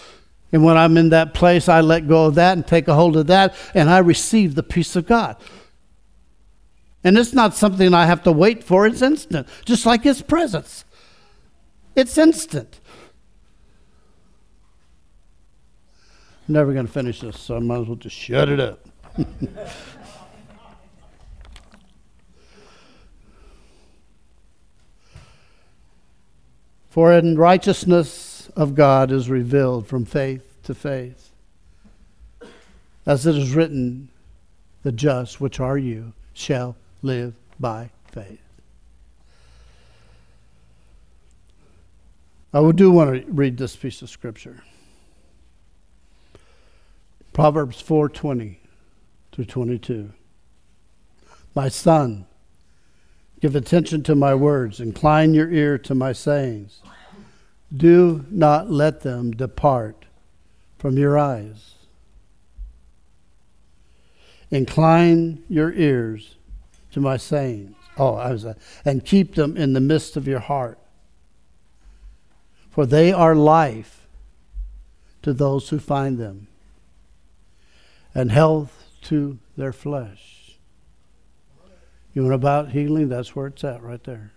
And 0.52 0.62
when 0.62 0.76
I'm 0.76 0.98
in 0.98 1.08
that 1.08 1.32
place, 1.32 1.68
I 1.68 1.80
let 1.80 2.06
go 2.06 2.26
of 2.26 2.34
that 2.34 2.52
and 2.52 2.66
take 2.66 2.86
a 2.86 2.94
hold 2.94 3.16
of 3.16 3.26
that, 3.28 3.54
and 3.74 3.88
I 3.88 3.98
receive 3.98 4.54
the 4.54 4.62
peace 4.62 4.94
of 4.94 5.06
God. 5.06 5.36
And 7.02 7.16
it's 7.16 7.32
not 7.32 7.54
something 7.54 7.94
I 7.94 8.06
have 8.06 8.22
to 8.24 8.32
wait 8.32 8.62
for, 8.62 8.86
it's 8.86 9.02
instant, 9.02 9.48
just 9.64 9.86
like 9.86 10.02
His 10.02 10.20
presence. 10.20 10.84
It's 11.96 12.16
instant. 12.18 12.80
I'm 16.48 16.54
never 16.54 16.72
going 16.72 16.86
to 16.86 16.92
finish 16.92 17.20
this, 17.20 17.38
so 17.38 17.56
I 17.56 17.60
might 17.60 17.80
as 17.80 17.86
well 17.86 17.96
just 17.96 18.16
shut 18.16 18.48
it 18.48 18.60
up. 18.60 18.86
For 26.90 27.10
in 27.14 27.38
righteousness, 27.38 28.31
of 28.56 28.74
God 28.74 29.10
is 29.10 29.30
revealed 29.30 29.86
from 29.86 30.04
faith 30.04 30.56
to 30.64 30.74
faith. 30.74 31.30
As 33.06 33.26
it 33.26 33.36
is 33.36 33.54
written, 33.54 34.08
the 34.82 34.92
just, 34.92 35.40
which 35.40 35.60
are 35.60 35.78
you, 35.78 36.12
shall 36.34 36.76
live 37.02 37.34
by 37.58 37.90
faith. 38.06 38.40
I 42.54 42.70
do 42.72 42.90
want 42.90 43.24
to 43.24 43.32
read 43.32 43.56
this 43.56 43.74
piece 43.74 44.02
of 44.02 44.10
scripture. 44.10 44.62
Proverbs 47.32 47.82
4:20 47.82 48.58
through 49.32 49.46
22. 49.46 50.12
My 51.54 51.68
son, 51.68 52.26
give 53.40 53.56
attention 53.56 54.02
to 54.02 54.14
my 54.14 54.34
words, 54.34 54.80
incline 54.80 55.32
your 55.32 55.50
ear 55.50 55.78
to 55.78 55.94
my 55.94 56.12
sayings. 56.12 56.82
Do 57.74 58.26
not 58.30 58.70
let 58.70 59.00
them 59.00 59.30
depart 59.30 60.04
from 60.78 60.98
your 60.98 61.18
eyes. 61.18 61.74
Incline 64.50 65.42
your 65.48 65.72
ears 65.72 66.34
to 66.92 67.00
my 67.00 67.16
sayings. 67.16 67.74
Oh, 67.96 68.14
I 68.14 68.32
was, 68.32 68.44
uh, 68.44 68.54
and 68.84 69.04
keep 69.04 69.34
them 69.34 69.56
in 69.56 69.72
the 69.72 69.80
midst 69.80 70.16
of 70.16 70.26
your 70.26 70.40
heart. 70.40 70.78
For 72.70 72.86
they 72.86 73.12
are 73.12 73.34
life 73.34 74.06
to 75.22 75.32
those 75.32 75.68
who 75.68 75.78
find 75.78 76.18
them, 76.18 76.48
and 78.14 78.30
health 78.30 78.84
to 79.02 79.38
their 79.56 79.72
flesh. 79.72 80.58
You 82.12 82.22
want 82.22 82.34
about 82.34 82.70
healing? 82.70 83.08
That's 83.08 83.34
where 83.36 83.46
it's 83.46 83.64
at, 83.64 83.82
right 83.82 84.02
there. 84.04 84.31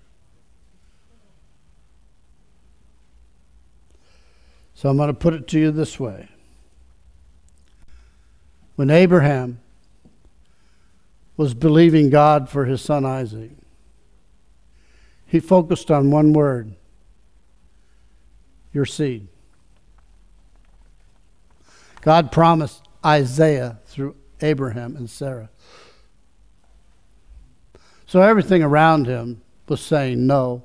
So 4.75 4.89
I'm 4.89 4.97
going 4.97 5.07
to 5.07 5.13
put 5.13 5.33
it 5.33 5.47
to 5.47 5.59
you 5.59 5.71
this 5.71 5.99
way. 5.99 6.27
When 8.75 8.89
Abraham 8.89 9.61
was 11.37 11.53
believing 11.53 12.09
God 12.09 12.49
for 12.49 12.65
his 12.65 12.81
son 12.81 13.05
Isaac, 13.05 13.51
he 15.25 15.39
focused 15.39 15.89
on 15.89 16.11
one 16.11 16.33
word 16.33 16.75
your 18.73 18.85
seed. 18.85 19.27
God 22.01 22.31
promised 22.31 22.83
Isaac 23.01 23.77
through 23.85 24.15
Abraham 24.41 24.97
and 24.97 25.09
Sarah. 25.09 25.49
So 28.05 28.21
everything 28.21 28.61
around 28.61 29.07
him 29.07 29.41
was 29.67 29.81
saying 29.81 30.27
no 30.27 30.63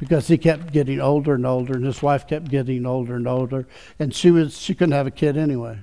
because 0.00 0.28
he 0.28 0.38
kept 0.38 0.72
getting 0.72 0.98
older 0.98 1.34
and 1.34 1.44
older, 1.44 1.74
and 1.74 1.84
his 1.84 2.02
wife 2.02 2.26
kept 2.26 2.48
getting 2.48 2.86
older 2.86 3.16
and 3.16 3.28
older, 3.28 3.68
and 3.98 4.14
she 4.14 4.30
was 4.30 4.58
she 4.58 4.74
couldn't 4.74 4.94
have 4.94 5.06
a 5.06 5.10
kid 5.10 5.36
anyway. 5.36 5.78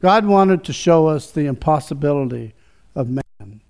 God 0.00 0.24
wanted 0.24 0.64
to 0.64 0.72
show 0.72 1.06
us 1.06 1.30
the 1.30 1.44
impossibility 1.44 2.54
of 2.94 3.10
man. 3.10 3.22
And 3.38 3.62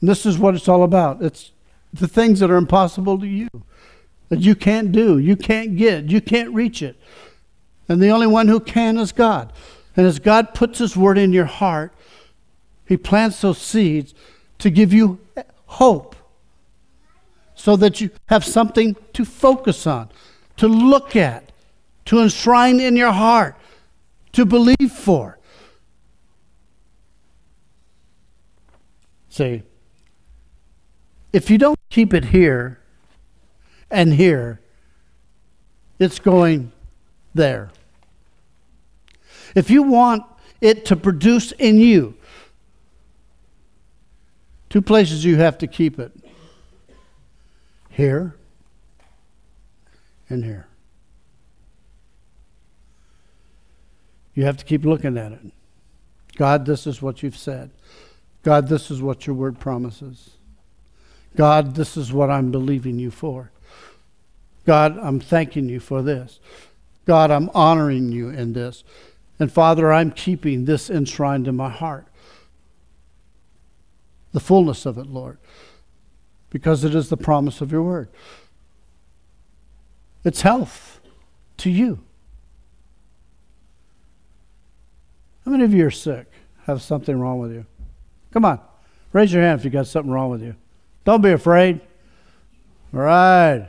this 0.00 0.24
is 0.24 0.38
what 0.38 0.54
it's 0.54 0.68
all 0.68 0.84
about. 0.84 1.20
It's 1.20 1.50
the 1.92 2.06
things 2.06 2.38
that 2.38 2.52
are 2.52 2.56
impossible 2.56 3.18
to 3.18 3.26
you, 3.26 3.48
that 4.28 4.38
you 4.38 4.54
can't 4.54 4.92
do, 4.92 5.18
you 5.18 5.34
can't 5.34 5.76
get, 5.76 6.04
you 6.04 6.20
can't 6.20 6.54
reach 6.54 6.82
it. 6.82 6.96
And 7.88 8.00
the 8.00 8.10
only 8.10 8.28
one 8.28 8.46
who 8.46 8.60
can 8.60 8.96
is 8.96 9.10
God. 9.10 9.52
And 9.96 10.06
as 10.06 10.20
God 10.20 10.54
puts 10.54 10.78
His 10.78 10.96
word 10.96 11.18
in 11.18 11.32
your 11.32 11.46
heart, 11.46 11.92
He 12.84 12.96
plants 12.96 13.40
those 13.40 13.58
seeds 13.58 14.14
to 14.60 14.70
give 14.70 14.92
you 14.92 15.18
hope 15.66 16.14
so 17.66 17.74
that 17.74 18.00
you 18.00 18.10
have 18.26 18.44
something 18.44 18.94
to 19.12 19.24
focus 19.24 19.88
on, 19.88 20.08
to 20.56 20.68
look 20.68 21.16
at, 21.16 21.50
to 22.04 22.20
enshrine 22.20 22.78
in 22.78 22.94
your 22.94 23.10
heart, 23.10 23.56
to 24.30 24.46
believe 24.46 24.92
for. 24.92 25.36
See, 29.30 29.64
if 31.32 31.50
you 31.50 31.58
don't 31.58 31.76
keep 31.90 32.14
it 32.14 32.26
here 32.26 32.78
and 33.90 34.14
here, 34.14 34.60
it's 35.98 36.20
going 36.20 36.70
there. 37.34 37.72
If 39.56 39.70
you 39.70 39.82
want 39.82 40.22
it 40.60 40.84
to 40.84 40.94
produce 40.94 41.50
in 41.50 41.78
you, 41.78 42.14
two 44.70 44.82
places 44.82 45.24
you 45.24 45.38
have 45.38 45.58
to 45.58 45.66
keep 45.66 45.98
it 45.98 46.12
here 47.96 48.36
and 50.28 50.44
here. 50.44 50.66
You 54.34 54.44
have 54.44 54.58
to 54.58 54.66
keep 54.66 54.84
looking 54.84 55.16
at 55.16 55.32
it. 55.32 55.40
God, 56.36 56.66
this 56.66 56.86
is 56.86 57.00
what 57.00 57.22
you've 57.22 57.38
said. 57.38 57.70
God, 58.42 58.68
this 58.68 58.90
is 58.90 59.00
what 59.00 59.26
your 59.26 59.34
word 59.34 59.58
promises. 59.58 60.32
God, 61.36 61.74
this 61.74 61.96
is 61.96 62.12
what 62.12 62.28
I'm 62.28 62.50
believing 62.50 62.98
you 62.98 63.10
for. 63.10 63.50
God, 64.66 64.98
I'm 64.98 65.18
thanking 65.18 65.70
you 65.70 65.80
for 65.80 66.02
this. 66.02 66.38
God, 67.06 67.30
I'm 67.30 67.48
honoring 67.54 68.12
you 68.12 68.28
in 68.28 68.52
this. 68.52 68.84
And 69.38 69.50
Father, 69.50 69.90
I'm 69.90 70.10
keeping 70.10 70.66
this 70.66 70.90
enshrined 70.90 71.48
in 71.48 71.56
my 71.56 71.70
heart. 71.70 72.06
The 74.32 74.40
fullness 74.40 74.84
of 74.84 74.98
it, 74.98 75.06
Lord, 75.06 75.38
because 76.50 76.84
it 76.84 76.94
is 76.94 77.08
the 77.08 77.16
promise 77.16 77.60
of 77.60 77.72
your 77.72 77.82
word. 77.82 78.08
It's 80.24 80.42
health 80.42 81.00
to 81.58 81.70
you. 81.70 82.00
How 85.44 85.52
many 85.52 85.64
of 85.64 85.72
you 85.72 85.86
are 85.86 85.90
sick? 85.90 86.26
Have 86.64 86.82
something 86.82 87.18
wrong 87.18 87.38
with 87.38 87.52
you? 87.52 87.64
Come 88.32 88.44
on, 88.44 88.60
raise 89.12 89.32
your 89.32 89.42
hand 89.42 89.60
if 89.60 89.64
you 89.64 89.70
got 89.70 89.86
something 89.86 90.12
wrong 90.12 90.30
with 90.30 90.42
you. 90.42 90.56
Don't 91.04 91.22
be 91.22 91.30
afraid. 91.30 91.80
All 92.92 93.00
right. 93.00 93.68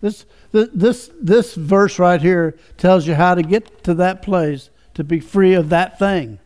This, 0.00 0.26
this, 0.52 1.10
this 1.20 1.54
verse 1.54 1.98
right 1.98 2.20
here 2.20 2.56
tells 2.76 3.06
you 3.06 3.14
how 3.14 3.34
to 3.34 3.42
get 3.42 3.84
to 3.84 3.94
that 3.94 4.22
place 4.22 4.70
to 4.94 5.04
be 5.04 5.20
free 5.20 5.54
of 5.54 5.68
that 5.68 5.98
thing. 5.98 6.38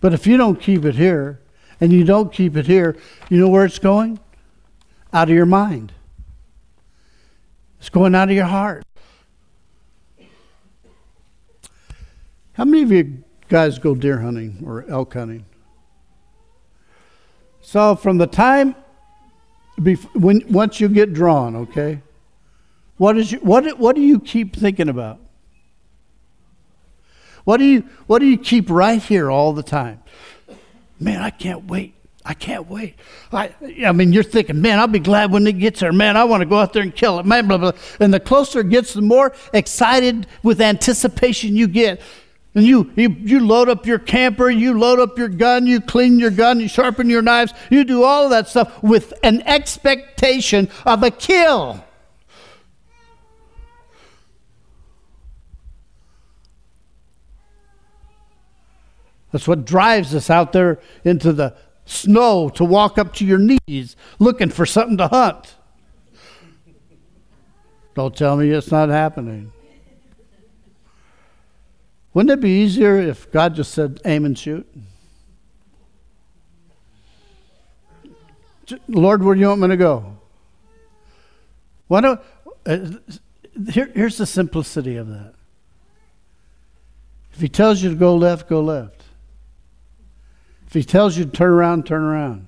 But 0.00 0.14
if 0.14 0.26
you 0.26 0.36
don't 0.36 0.60
keep 0.60 0.84
it 0.84 0.94
here, 0.94 1.40
and 1.80 1.92
you 1.92 2.04
don't 2.04 2.32
keep 2.32 2.56
it 2.56 2.66
here, 2.66 2.96
you 3.28 3.38
know 3.38 3.48
where 3.48 3.64
it's 3.64 3.78
going? 3.78 4.20
Out 5.12 5.28
of 5.28 5.34
your 5.34 5.46
mind. 5.46 5.92
It's 7.78 7.88
going 7.88 8.14
out 8.14 8.28
of 8.28 8.34
your 8.34 8.46
heart. 8.46 8.84
How 12.52 12.64
many 12.66 12.82
of 12.82 12.92
you 12.92 13.24
guys 13.48 13.78
go 13.78 13.94
deer 13.94 14.20
hunting 14.20 14.62
or 14.66 14.84
elk 14.88 15.14
hunting? 15.14 15.46
So 17.62 17.96
from 17.96 18.18
the 18.18 18.26
time 18.26 18.74
when 20.14 20.42
once 20.50 20.80
you 20.80 20.88
get 20.88 21.14
drawn, 21.14 21.56
okay, 21.56 22.02
what 22.98 23.16
is 23.16 23.32
your, 23.32 23.40
what 23.40 23.78
what 23.78 23.96
do 23.96 24.02
you 24.02 24.20
keep 24.20 24.54
thinking 24.54 24.90
about? 24.90 25.18
What 27.44 27.58
do 27.58 27.64
you 27.64 27.84
what 28.06 28.20
do 28.20 28.26
you 28.26 28.38
keep 28.38 28.70
right 28.70 29.02
here 29.02 29.30
all 29.30 29.52
the 29.52 29.62
time? 29.62 30.02
Man, 30.98 31.22
I 31.22 31.30
can't 31.30 31.64
wait. 31.64 31.94
I 32.24 32.34
can't 32.34 32.68
wait. 32.68 32.96
I, 33.32 33.54
I 33.84 33.92
mean, 33.92 34.12
you're 34.12 34.22
thinking, 34.22 34.60
man, 34.60 34.78
I'll 34.78 34.86
be 34.86 34.98
glad 34.98 35.32
when 35.32 35.46
it 35.46 35.58
gets 35.58 35.80
there. 35.80 35.92
Man, 35.92 36.18
I 36.18 36.24
want 36.24 36.42
to 36.42 36.46
go 36.46 36.58
out 36.58 36.74
there 36.74 36.82
and 36.82 36.94
kill 36.94 37.18
it. 37.18 37.24
Man, 37.24 37.48
blah, 37.48 37.56
blah. 37.56 37.72
And 37.98 38.12
the 38.12 38.20
closer 38.20 38.60
it 38.60 38.68
gets, 38.68 38.92
the 38.92 39.00
more 39.00 39.32
excited 39.54 40.26
with 40.42 40.60
anticipation 40.60 41.56
you 41.56 41.66
get. 41.66 42.02
And 42.54 42.64
you, 42.64 42.90
you, 42.94 43.10
you 43.18 43.40
load 43.46 43.68
up 43.68 43.86
your 43.86 43.98
camper, 43.98 44.50
you 44.50 44.78
load 44.78 44.98
up 44.98 45.16
your 45.16 45.28
gun, 45.28 45.66
you 45.66 45.80
clean 45.80 46.18
your 46.18 46.30
gun, 46.30 46.60
you 46.60 46.68
sharpen 46.68 47.08
your 47.08 47.22
knives, 47.22 47.54
you 47.70 47.84
do 47.84 48.02
all 48.02 48.24
of 48.24 48.30
that 48.30 48.48
stuff 48.48 48.82
with 48.82 49.14
an 49.22 49.42
expectation 49.42 50.68
of 50.84 51.02
a 51.02 51.10
kill. 51.10 51.82
That's 59.32 59.46
what 59.46 59.64
drives 59.64 60.14
us 60.14 60.30
out 60.30 60.52
there 60.52 60.80
into 61.04 61.32
the 61.32 61.56
snow 61.84 62.48
to 62.50 62.64
walk 62.64 62.98
up 62.98 63.12
to 63.14 63.24
your 63.24 63.38
knees 63.38 63.96
looking 64.18 64.50
for 64.50 64.66
something 64.66 64.96
to 64.96 65.08
hunt. 65.08 65.56
Don't 67.94 68.16
tell 68.16 68.36
me 68.36 68.50
it's 68.50 68.70
not 68.70 68.88
happening. 68.88 69.52
Wouldn't 72.12 72.30
it 72.30 72.40
be 72.40 72.62
easier 72.62 72.96
if 72.98 73.30
God 73.30 73.54
just 73.54 73.72
said, 73.72 74.00
aim 74.04 74.24
and 74.24 74.38
shoot? 74.38 74.66
Lord, 78.88 79.22
where 79.22 79.34
do 79.34 79.40
you 79.40 79.48
want 79.48 79.60
me 79.60 79.68
to 79.68 79.76
go? 79.76 80.16
Why 81.88 82.00
don't, 82.00 82.20
uh, 82.66 82.78
here, 83.68 83.90
here's 83.94 84.16
the 84.16 84.26
simplicity 84.26 84.96
of 84.96 85.08
that. 85.08 85.34
If 87.32 87.40
he 87.40 87.48
tells 87.48 87.82
you 87.82 87.90
to 87.90 87.96
go 87.96 88.14
left, 88.14 88.48
go 88.48 88.60
left. 88.60 88.99
If 90.70 90.74
he 90.74 90.84
tells 90.84 91.18
you 91.18 91.24
to 91.24 91.30
turn 91.32 91.50
around, 91.50 91.84
turn 91.84 92.04
around. 92.04 92.46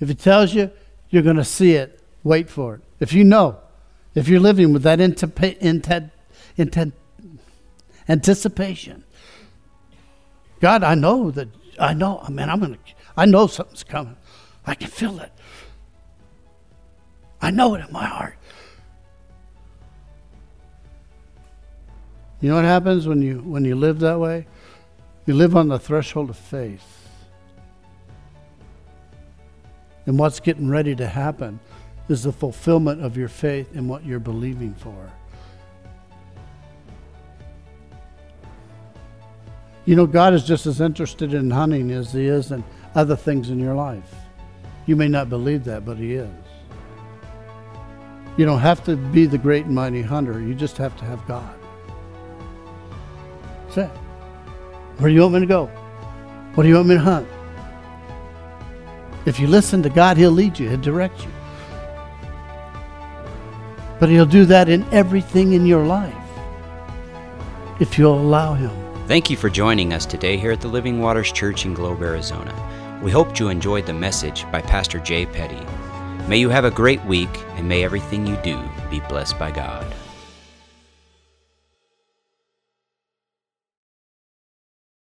If 0.00 0.08
he 0.08 0.14
tells 0.14 0.54
you 0.54 0.70
you're 1.10 1.22
going 1.22 1.36
to 1.36 1.44
see 1.44 1.74
it, 1.74 2.00
wait 2.22 2.48
for 2.48 2.76
it. 2.76 2.80
If 2.98 3.12
you 3.12 3.24
know, 3.24 3.58
if 4.14 4.26
you're 4.26 4.40
living 4.40 4.72
with 4.72 4.84
that 4.84 5.00
intent, 5.00 5.38
intent, 5.60 6.12
intent 6.56 6.94
anticipation. 8.08 9.04
God, 10.60 10.82
I 10.82 10.94
know 10.94 11.30
that, 11.30 11.48
I 11.78 11.92
know, 11.92 12.20
oh, 12.22 12.26
I 12.26 12.30
mean, 12.30 12.48
I'm 12.48 12.58
going 12.60 12.72
to, 12.72 12.80
I 13.18 13.26
know 13.26 13.46
something's 13.46 13.84
coming. 13.84 14.16
I 14.66 14.74
can 14.74 14.88
feel 14.88 15.20
it. 15.20 15.30
I 17.42 17.50
know 17.50 17.74
it 17.74 17.84
in 17.86 17.92
my 17.92 18.06
heart. 18.06 18.38
You 22.40 22.48
know 22.48 22.56
what 22.56 22.64
happens 22.64 23.06
when 23.06 23.20
you 23.20 23.40
when 23.40 23.64
you 23.64 23.74
live 23.74 24.00
that 24.00 24.18
way? 24.18 24.46
You 25.26 25.34
live 25.34 25.56
on 25.56 25.68
the 25.68 25.78
threshold 25.78 26.30
of 26.30 26.36
faith. 26.36 27.08
And 30.06 30.18
what's 30.18 30.38
getting 30.38 30.68
ready 30.68 30.94
to 30.96 31.06
happen 31.06 31.60
is 32.08 32.24
the 32.24 32.32
fulfillment 32.32 33.02
of 33.02 33.16
your 33.16 33.28
faith 33.28 33.74
in 33.74 33.88
what 33.88 34.04
you're 34.04 34.20
believing 34.20 34.74
for. 34.74 35.10
You 39.86 39.96
know, 39.96 40.06
God 40.06 40.34
is 40.34 40.44
just 40.44 40.66
as 40.66 40.80
interested 40.80 41.32
in 41.32 41.50
hunting 41.50 41.90
as 41.90 42.12
He 42.12 42.26
is 42.26 42.52
in 42.52 42.62
other 42.94 43.16
things 43.16 43.50
in 43.50 43.58
your 43.58 43.74
life. 43.74 44.14
You 44.86 44.96
may 44.96 45.08
not 45.08 45.30
believe 45.30 45.64
that, 45.64 45.86
but 45.86 45.96
He 45.96 46.14
is. 46.14 46.30
You 48.36 48.44
don't 48.44 48.60
have 48.60 48.84
to 48.84 48.96
be 48.96 49.26
the 49.26 49.38
great 49.38 49.66
and 49.66 49.74
mighty 49.74 50.02
hunter, 50.02 50.40
you 50.40 50.54
just 50.54 50.76
have 50.76 50.96
to 50.98 51.04
have 51.04 51.26
God. 51.26 51.54
That's 53.66 53.78
it. 53.78 54.03
Where 54.98 55.08
do 55.08 55.14
you 55.14 55.22
want 55.22 55.34
me 55.34 55.40
to 55.40 55.46
go? 55.46 55.66
What 56.54 56.62
do 56.62 56.68
you 56.68 56.76
want 56.76 56.88
me 56.88 56.94
to 56.94 57.00
hunt? 57.00 57.26
If 59.26 59.40
you 59.40 59.46
listen 59.46 59.82
to 59.82 59.90
God, 59.90 60.16
He'll 60.16 60.30
lead 60.30 60.58
you, 60.58 60.68
He'll 60.68 60.80
direct 60.80 61.20
you. 61.22 61.30
But 63.98 64.08
He'll 64.08 64.26
do 64.26 64.44
that 64.46 64.68
in 64.68 64.84
everything 64.92 65.54
in 65.54 65.66
your 65.66 65.84
life 65.84 66.14
if 67.80 67.98
you'll 67.98 68.20
allow 68.20 68.54
Him. 68.54 68.70
Thank 69.08 69.30
you 69.30 69.36
for 69.36 69.50
joining 69.50 69.92
us 69.92 70.06
today 70.06 70.36
here 70.36 70.52
at 70.52 70.60
the 70.60 70.68
Living 70.68 71.00
Waters 71.00 71.32
Church 71.32 71.64
in 71.64 71.74
Globe, 71.74 72.02
Arizona. 72.02 72.54
We 73.02 73.10
hope 73.10 73.38
you 73.38 73.48
enjoyed 73.48 73.86
the 73.86 73.92
message 73.92 74.50
by 74.52 74.62
Pastor 74.62 74.98
Jay 74.98 75.26
Petty. 75.26 75.60
May 76.28 76.38
you 76.38 76.48
have 76.48 76.64
a 76.64 76.70
great 76.70 77.04
week, 77.04 77.28
and 77.56 77.68
may 77.68 77.84
everything 77.84 78.26
you 78.26 78.36
do 78.42 78.62
be 78.90 79.00
blessed 79.00 79.38
by 79.38 79.50
God. 79.50 79.94